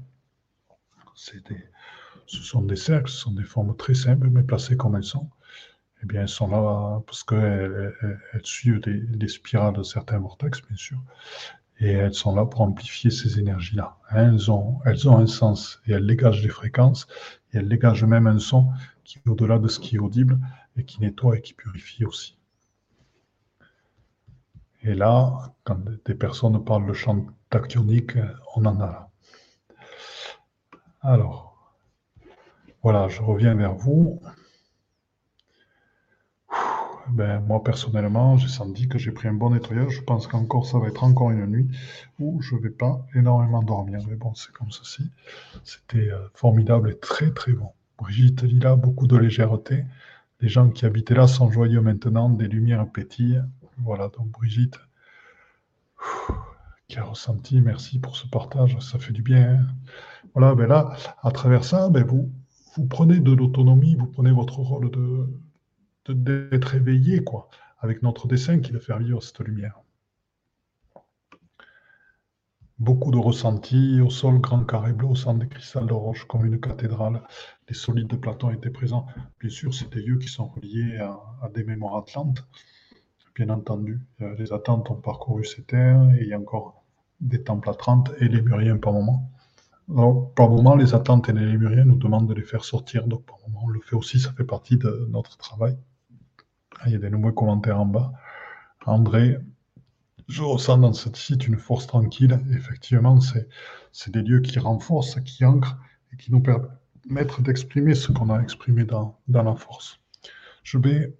[1.33, 1.69] Des,
[2.25, 5.29] ce sont des cercles, ce sont des formes très simples, mais placées comme elles sont.
[6.03, 7.93] Eh bien, elles sont là parce qu'elles
[8.33, 10.97] elles, suivent les, spirales de certains vortex, bien sûr.
[11.79, 13.97] Et elles sont là pour amplifier ces énergies-là.
[14.11, 17.07] Elles ont, elles ont un sens et elles dégagent des fréquences
[17.53, 18.69] et elles dégagent même un son
[19.03, 20.39] qui est au-delà de ce qui est audible
[20.77, 22.37] et qui nettoie et qui purifie aussi.
[24.83, 28.17] Et là, quand des personnes parlent de chant tactionique,
[28.55, 29.09] on en a là.
[31.01, 31.75] Alors,
[32.81, 34.19] voilà, je reviens vers vous.
[37.09, 39.91] Ben, moi, personnellement, j'ai senti que j'ai pris un bon nettoyage.
[39.91, 41.67] Je pense qu'encore, ça va être encore une nuit
[42.19, 43.99] où je ne vais pas énormément dormir.
[44.07, 45.03] Mais bon, c'est comme ceci.
[45.63, 47.71] C'était euh, formidable et très, très bon.
[47.97, 49.83] Brigitte là, beaucoup de légèreté.
[50.39, 53.41] Les gens qui habitaient là sont joyeux maintenant, des lumières pétillent.
[53.79, 54.79] Voilà, donc Brigitte,
[56.91, 59.53] qui a ressenti, merci pour ce partage, ça fait du bien.
[59.53, 59.67] Hein.
[60.33, 62.29] voilà, ben là, à travers ça, ben vous,
[62.75, 67.47] vous prenez de l'autonomie, vous prenez votre rôle de, d'être éveillé, quoi,
[67.79, 69.79] avec notre dessin qui de faire vivre cette lumière.
[72.77, 76.45] Beaucoup de ressentis, au sol, grand carré bleu, au centre des cristals de roche, comme
[76.45, 77.21] une cathédrale.
[77.69, 79.05] Les solides de Platon étaient présents.
[79.39, 82.45] Bien sûr, c'est des lieux qui sont reliés à, des mémoires atlantes,
[83.33, 84.01] bien entendu.
[84.19, 86.80] Euh, les attentes ont parcouru ces terres et il y a encore
[87.21, 89.31] des temples atlantes et les muriens par moment.
[89.89, 93.07] Alors, par moment, les attentes et les lémuriens nous demandent de les faire sortir.
[93.07, 95.77] Donc, par moment, on le fait aussi, ça fait partie de notre travail.
[96.79, 98.13] Ah, il y a des nombreux commentaires en bas.
[98.85, 99.37] André,
[100.27, 102.39] je ressens dans cette site une force tranquille.
[102.53, 103.19] effectivement,
[103.91, 105.77] c'est des lieux qui renforcent, qui ancrent
[106.13, 109.99] et qui nous permettent d'exprimer ce qu'on a exprimé dans, dans, la force.
[110.63, 111.15] Je vais.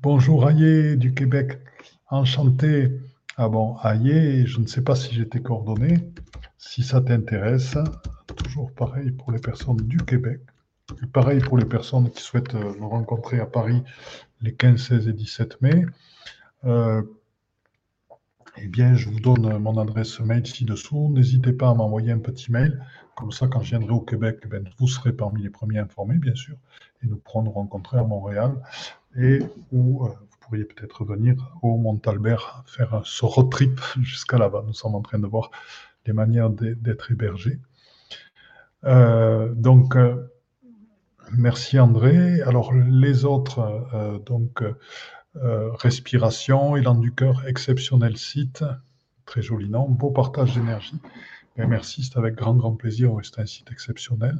[0.00, 1.60] Bonjour Aïe du Québec,
[2.08, 2.98] enchanté.
[3.40, 6.10] Ah bon, Aïe, je ne sais pas si j'ai tes coordonnées.
[6.56, 7.76] Si ça t'intéresse,
[8.36, 10.40] toujours pareil pour les personnes du Québec.
[11.12, 13.80] Pareil pour les personnes qui souhaitent euh, nous rencontrer à Paris
[14.40, 15.86] les 15, 16 et 17 mai.
[16.64, 17.00] Euh,
[18.56, 21.12] eh bien, je vous donne mon adresse mail ci-dessous.
[21.14, 22.84] N'hésitez pas à m'envoyer un petit mail.
[23.14, 26.34] Comme ça, quand je viendrai au Québec, eh vous serez parmi les premiers informés, bien
[26.34, 26.56] sûr.
[27.04, 28.60] Et nous pourrons nous rencontrer à Montréal.
[29.16, 29.38] Et
[29.70, 30.10] où euh,
[30.48, 34.64] pourriez peut-être venir au Mont-Albert faire ce road trip jusqu'à là-bas.
[34.66, 35.50] Nous sommes en train de voir
[36.06, 37.58] les manières d'être hébergés.
[38.84, 40.32] Euh, donc, euh,
[41.32, 42.40] merci André.
[42.42, 48.64] Alors, les autres, donc, euh, respiration, élan du cœur, exceptionnel site,
[49.26, 50.98] très joli nom, beau partage d'énergie.
[51.56, 54.38] Ben, merci, c'est avec grand, grand plaisir, c'est un site exceptionnel.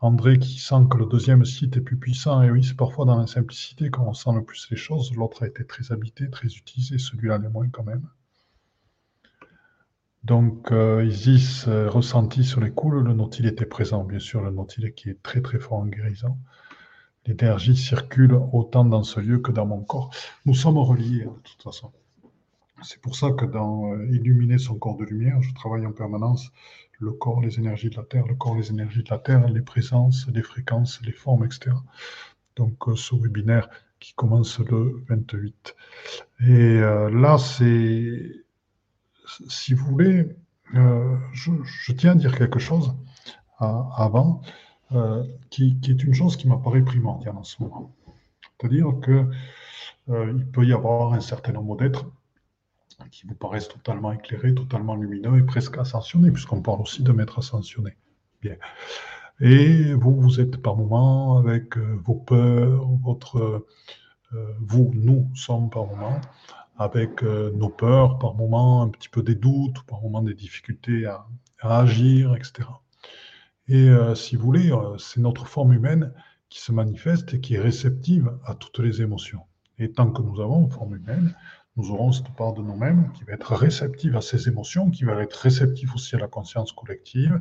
[0.00, 3.18] André qui sent que le deuxième site est plus puissant, et oui, c'est parfois dans
[3.18, 5.12] la simplicité qu'on sent le plus les choses.
[5.14, 8.08] L'autre a été très habité, très utilisé, celui-là l'est moins quand même.
[10.22, 14.50] Donc, euh, Isis euh, ressenti sur les coups, le nautile était présent, bien sûr, le
[14.50, 16.36] nautile qui est très très fort en guérison.
[17.26, 20.10] L'énergie circule autant dans ce lieu que dans mon corps.
[20.46, 21.92] Nous sommes reliés, hein, de toute façon.
[22.82, 26.52] C'est pour ça que dans euh, Illuminer son corps de lumière, je travaille en permanence
[26.98, 29.60] le corps, les énergies de la Terre, le corps, les énergies de la Terre, les
[29.60, 31.70] présences, les fréquences, les formes, etc.
[32.56, 33.68] Donc, euh, ce webinaire
[34.00, 35.76] qui commence le 28.
[36.40, 38.32] Et euh, là, c'est,
[39.48, 40.36] si vous voulez,
[40.72, 42.94] je, tiens à dire quelque chose
[43.58, 44.42] avant,
[45.50, 47.94] qui, qui, est une chose qui m'apparaît primordiale en ce moment.
[48.60, 49.28] C'est-à-dire que
[50.08, 52.06] il peut y avoir un certain nombre d'êtres
[53.10, 57.38] qui vous paraissent totalement éclairés, totalement lumineux et presque ascensionnés, puisqu'on parle aussi de maître
[57.38, 57.96] ascensionné.
[58.42, 58.56] Bien.
[59.40, 63.66] Et vous, vous êtes par moments avec euh, vos peurs, votre,
[64.32, 66.20] euh, vous, nous sommes par moments
[66.76, 71.06] avec euh, nos peurs, par moments un petit peu des doutes, par moments des difficultés
[71.06, 71.26] à,
[71.60, 72.68] à agir, etc.
[73.68, 76.14] Et si vous voulez, c'est notre forme humaine
[76.48, 79.42] qui se manifeste et qui est réceptive à toutes les émotions.
[79.78, 81.34] Et tant que nous avons une forme humaine,
[81.78, 85.22] nous aurons cette part de nous-mêmes qui va être réceptive à ces émotions, qui va
[85.22, 87.40] être réceptive aussi à la conscience collective,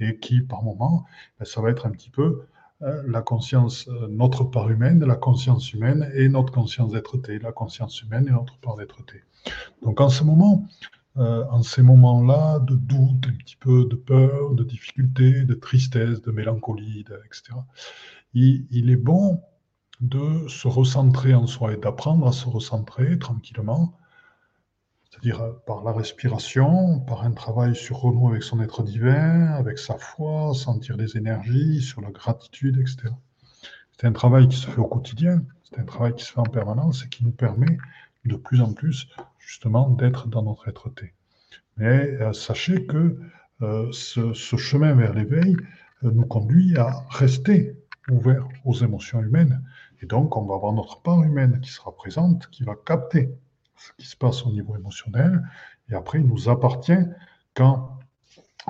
[0.00, 1.04] et qui, par moment,
[1.38, 2.46] ben, ça va être un petit peu
[2.82, 7.52] euh, la conscience, euh, notre part humaine, la conscience humaine et notre conscience d'être-té, la
[7.52, 9.22] conscience humaine et notre part d'être-té.
[9.82, 10.66] Donc en ce moment,
[11.18, 16.22] euh, en ces moments-là de doute, un petit peu de peur, de difficulté, de tristesse,
[16.22, 17.58] de mélancolie, etc.,
[18.34, 19.40] il est bon
[20.00, 23.96] de se recentrer en soi et d'apprendre à se recentrer tranquillement,
[25.10, 29.78] c'est-à-dire euh, par la respiration, par un travail sur renouer avec son être divin, avec
[29.78, 33.14] sa foi, sentir des énergies, sur la gratitude, etc.
[33.98, 36.44] C'est un travail qui se fait au quotidien, c'est un travail qui se fait en
[36.44, 37.78] permanence et qui nous permet
[38.26, 41.14] de plus en plus justement d'être dans notre être-té.
[41.78, 43.18] Mais euh, sachez que
[43.62, 45.56] euh, ce, chemin vers l'éveil
[46.02, 47.74] nous conduit à rester
[48.10, 49.62] ouvert aux émotions humaines
[50.02, 53.34] et donc, on va avoir notre part humaine qui sera présente, qui va capter
[53.76, 55.42] ce qui se passe au niveau émotionnel.
[55.90, 57.04] Et après, il nous appartient
[57.54, 57.98] quand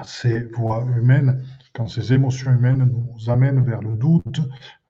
[0.04, 4.40] ces voix humaines, quand ces émotions humaines nous amènent vers le doute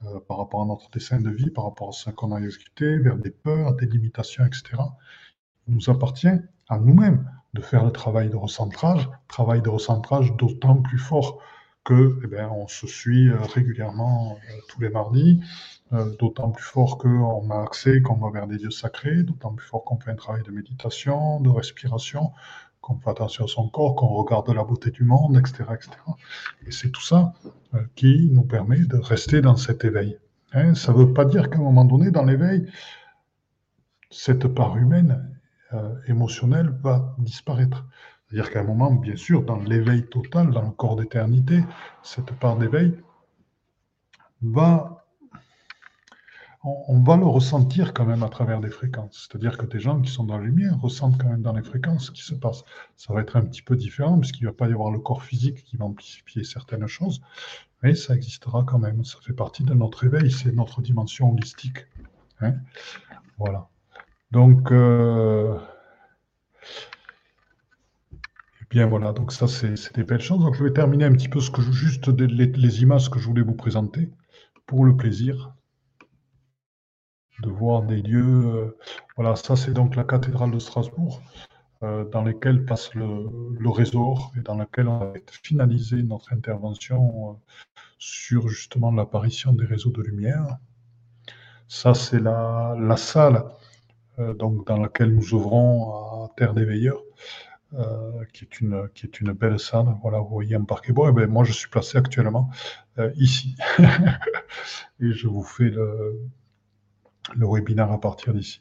[0.05, 2.99] euh, par rapport à notre dessin de vie, par rapport à ce qu'on a exécuté,
[2.99, 4.83] vers des peurs, des limitations, etc.
[5.69, 6.29] Il nous appartient
[6.69, 11.41] à nous-mêmes de faire le travail de recentrage, travail de recentrage d'autant plus fort
[11.85, 15.41] que, eh bien, on se suit euh, régulièrement euh, tous les mardis,
[15.93, 19.85] d'autant plus fort qu'on a accès, qu'on va vers des dieux sacrés, d'autant plus fort
[19.85, 22.33] qu'on fait un travail de méditation, de respiration,
[22.81, 25.65] qu'on fait attention à son corps, qu'on regarde la beauté du monde, etc.
[25.75, 25.91] etc.
[26.67, 27.33] Et c'est tout ça
[27.95, 30.19] qui nous permet de rester dans cet éveil.
[30.53, 30.75] Hein.
[30.75, 32.71] ça ne veut pas dire qu'à un moment donné, dans l'éveil,
[34.11, 35.37] cette part humaine,
[36.09, 37.85] émotionnelle, va disparaître.
[38.29, 41.65] C'est-à-dire qu'à un moment, bien sûr, dans l'éveil total, dans le corps d'éternité,
[42.03, 42.97] cette part d'éveil
[44.43, 44.96] va,
[46.67, 49.29] on, va le ressentir quand même à travers des fréquences.
[49.29, 52.07] C'est-à-dire que des gens qui sont dans la lumière ressentent quand même dans les fréquences
[52.07, 52.65] ce qui se passe.
[52.97, 55.23] Ça va être un petit peu différent puisqu'il ne va pas y avoir le corps
[55.23, 57.23] physique qui va amplifier certaines choses,
[57.83, 59.05] mais ça existera quand même.
[59.05, 61.87] Ça fait partie de notre éveil, c'est notre dimension holistique.
[62.41, 62.55] Hein.
[63.39, 63.69] voilà.
[64.33, 65.59] Donc, euh,
[68.69, 70.41] Bien, voilà, donc ça, c'est des belles choses.
[70.41, 73.43] Donc, je vais terminer un petit peu ce que juste les, images que je voulais
[73.43, 74.11] vous présenter
[74.67, 75.55] pour le plaisir
[77.41, 78.45] de voir des lieux.
[78.47, 78.79] Euh,
[79.17, 81.23] voilà, ça, c'est donc la cathédrale de Strasbourg,
[81.83, 83.29] euh, dans laquelle passe le,
[83.69, 85.13] réseau et dans laquelle on va
[85.43, 87.35] finaliser notre intervention euh,
[87.99, 90.59] sur justement l'apparition des réseaux de lumière.
[91.69, 93.45] Ça, c'est la, la salle
[94.19, 97.03] donc, dans laquelle nous ouvrons à Terre des Veilleurs.
[98.33, 99.87] Qui, est une, qui est une belle salle.
[100.01, 101.11] Voilà, vous voyez un parquet bois.
[101.11, 102.49] Et ben, moi, je suis placé actuellement
[103.17, 103.55] ici.
[105.01, 106.19] et je vous fais le,
[107.35, 108.61] le webinaire à partir d'ici.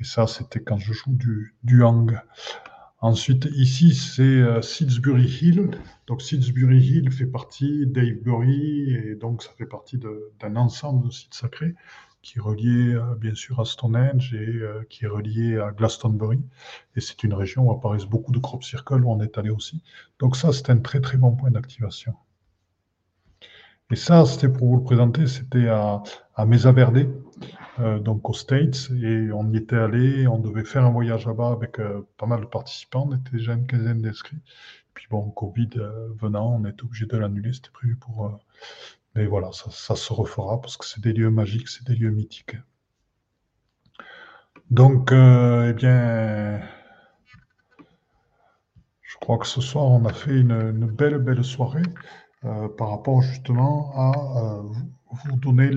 [0.00, 2.18] Et ça, c'était quand je joue du, du hang.
[3.00, 5.70] Ensuite, ici, c'est euh, Hill.
[6.06, 11.34] Donc, Sidesbury Hill fait partie d'Avebury et donc ça fait partie d'un ensemble de sites
[11.34, 11.74] sacrés
[12.22, 16.40] qui est relié euh, bien sûr à Stonehenge et euh, qui est relié à Glastonbury.
[16.96, 19.82] Et c'est une région où apparaissent beaucoup de crop circles où on est allé aussi.
[20.20, 22.14] Donc ça, c'est un très très bon point d'activation.
[23.90, 26.02] Et ça, c'était pour vous le présenter, c'était à,
[26.34, 27.08] à Mesa Verde,
[27.80, 31.52] euh, donc aux States, et on y était allé, on devait faire un voyage là-bas
[31.52, 31.78] avec
[32.16, 34.42] pas mal de participants, on était déjà une quinzaine d'inscrits.
[34.94, 35.70] Puis bon, Covid
[36.20, 38.38] venant, on est obligé de l'annuler, c'était prévu pour
[39.14, 42.56] mais voilà, ça, se refera parce que c'est des lieux magiques, c'est des lieux mythiques.
[44.70, 46.62] Donc, euh, eh bien,
[49.02, 51.82] je crois que ce soir, on a fait une, belle, belle soirée
[52.44, 54.62] euh, par rapport justement à euh,
[55.10, 55.70] vous donner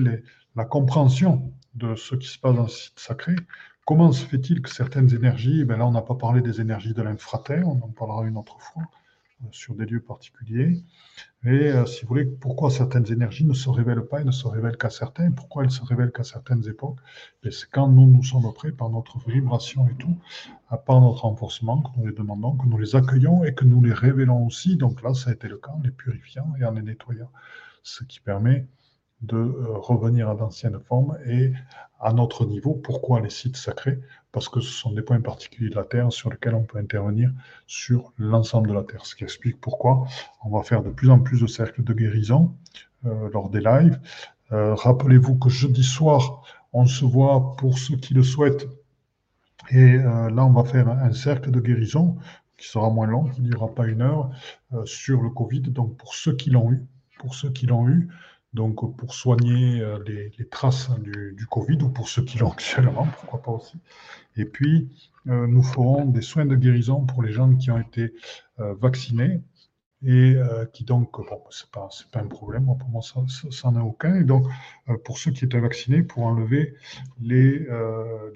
[0.54, 3.36] la compréhension de ce qui se passe dans le site sacré.
[3.84, 7.02] Comment se fait-il que certaines énergies, ben là on n'a pas parlé des énergies de
[7.02, 8.82] l'infraterre, on en parlera une autre fois,
[9.42, 10.82] euh, sur des lieux particuliers.
[11.44, 14.48] Et euh, si vous voulez, pourquoi certaines énergies ne se révèlent pas et ne se
[14.48, 16.98] révèlent qu'à certains, pourquoi elles se révèlent qu'à certaines époques?
[17.44, 20.16] C'est quand nous nous sommes prêts par notre vibration et tout,
[20.68, 23.82] à part notre renforcement, que nous les demandons, que nous les accueillons et que nous
[23.84, 24.76] les révélons aussi.
[24.76, 27.30] Donc là, ça a été le cas en les purifiant et en les nettoyant.
[27.82, 28.66] Ce qui permet
[29.22, 31.52] de euh, revenir à d'anciennes formes et
[32.00, 32.74] à notre niveau.
[32.74, 33.98] Pourquoi les sites sacrés?
[34.32, 37.32] Parce que ce sont des points particuliers de la Terre sur lesquels on peut intervenir
[37.66, 39.06] sur l'ensemble de la Terre.
[39.06, 40.06] Ce qui explique pourquoi
[40.44, 42.54] on va faire de plus en plus de cercles de guérison
[43.06, 43.98] euh, lors des lives.
[44.52, 46.42] Euh, rappelez-vous que jeudi soir,
[46.72, 48.68] on se voit pour ceux qui le souhaitent.
[49.70, 52.18] Et là, on va faire un cercle de guérison
[52.56, 54.30] qui sera moins long, qui ne durera pas une heure,
[54.84, 55.62] sur le Covid.
[55.62, 56.86] Donc, pour ceux qui l'ont eu,
[57.18, 58.08] pour ceux qui l'ont eu,
[58.56, 63.42] donc pour soigner euh, les, traces du, Covid ou pour ceux qui l'ont actuellement, pourquoi
[63.42, 63.78] pas aussi.
[64.36, 64.88] Et puis,
[65.28, 68.12] euh, nous ferons des soins de guérison pour les gens qui ont été
[68.58, 69.40] euh, vaccinés
[70.04, 70.36] et
[70.72, 74.14] qui donc, bon, c'est pas, pas un problème, pour moi, ça, n'en aucun.
[74.14, 74.46] Et donc,
[75.04, 76.74] pour ceux qui étaient vaccinés, pour enlever
[77.18, 77.66] les,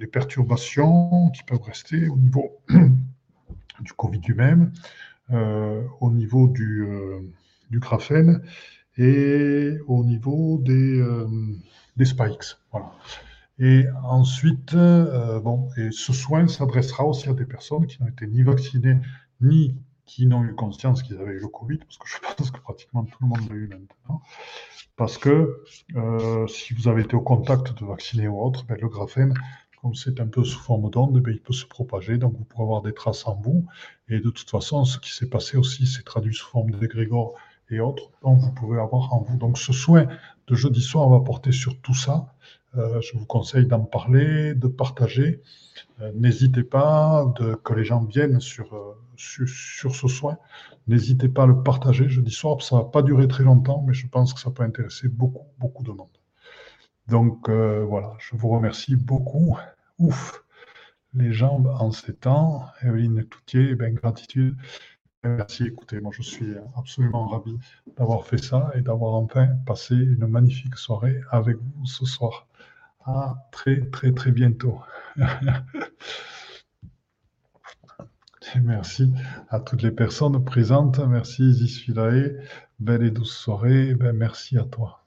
[0.01, 2.59] les perturbations qui peuvent rester au niveau
[3.81, 4.73] du Covid lui-même,
[6.01, 6.89] au niveau du,
[7.71, 8.43] du graphène
[9.01, 11.27] et au niveau des, euh,
[11.97, 12.57] des spikes.
[12.71, 12.93] Voilà.
[13.59, 18.43] Et ensuite, euh, bon, ce soin s'adressera aussi à des personnes qui n'ont été ni
[18.43, 18.99] vaccinées,
[19.41, 19.75] ni
[20.05, 23.05] qui n'ont eu conscience qu'ils avaient eu le Covid, parce que je pense que pratiquement
[23.05, 24.23] tout le monde l'a eu maintenant.
[24.97, 25.63] Parce que
[25.97, 29.33] euh, si vous avez été au contact de vaccinés ou autres, ben, le graphène,
[29.81, 32.65] comme c'est un peu sous forme d'onde, ben, il peut se propager, donc vous pourrez
[32.65, 33.67] avoir des traces en vous.
[34.09, 37.35] Et de toute façon, ce qui s'est passé aussi, c'est traduit sous forme d'égrégore
[37.71, 39.37] et autres dont vous pouvez avoir en vous.
[39.37, 40.07] Donc ce soin
[40.47, 42.35] de jeudi soir va porter sur tout ça.
[42.77, 45.43] Euh, je vous conseille d'en parler, de partager.
[46.01, 50.39] Euh, n'hésitez pas de, que les gens viennent sur, euh, sur, sur, ce soin.
[50.87, 52.63] N'hésitez pas à le partager jeudi soir.
[52.63, 55.47] Ça ne va pas durer très longtemps, mais je pense que ça peut intéresser beaucoup,
[55.59, 56.09] beaucoup de monde.
[57.09, 59.59] Donc voilà, je vous remercie beaucoup.
[59.99, 60.45] Ouf,
[61.13, 62.67] les jambes en ces temps.
[62.83, 64.57] Evelyne Cloutier, ben, gratitude.
[65.23, 67.59] Merci, écoutez, moi je suis absolument ravi
[67.99, 72.47] d'avoir fait ça et d'avoir enfin passé une magnifique soirée avec vous ce soir.
[73.05, 74.81] À très très très bientôt.
[78.63, 79.13] Merci
[79.51, 80.99] à toutes les personnes présentes.
[81.01, 81.91] Merci Isis
[82.79, 83.95] Belle et douce soirée.
[83.95, 85.05] Ben, merci à toi.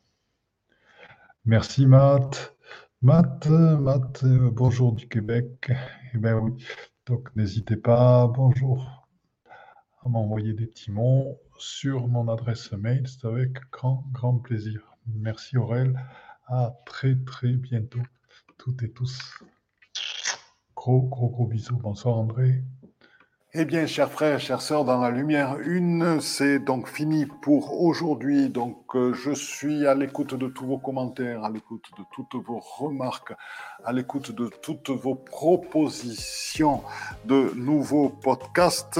[1.46, 2.56] Merci Matt.
[3.02, 5.72] Matt, Matt, bonjour du Québec.
[6.14, 6.64] Eh ben oui,
[7.08, 8.28] donc n'hésitez pas.
[8.28, 9.03] Bonjour
[10.10, 13.08] m'envoyer des petits mots sur mon adresse mail.
[13.08, 14.82] C'est avec grand, grand plaisir.
[15.08, 16.00] Merci Aurel.
[16.48, 18.02] À très, très bientôt,
[18.58, 19.20] toutes et tous.
[20.76, 21.78] Gros, gros, gros bisous.
[21.78, 22.64] Bonsoir André.
[23.56, 28.50] Eh bien, chers frères, chères sœurs, dans la lumière une, c'est donc fini pour aujourd'hui.
[28.50, 32.60] Donc, euh, je suis à l'écoute de tous vos commentaires, à l'écoute de toutes vos
[32.60, 33.32] remarques,
[33.86, 36.82] à l'écoute de toutes vos propositions
[37.26, 39.00] de nouveaux podcasts.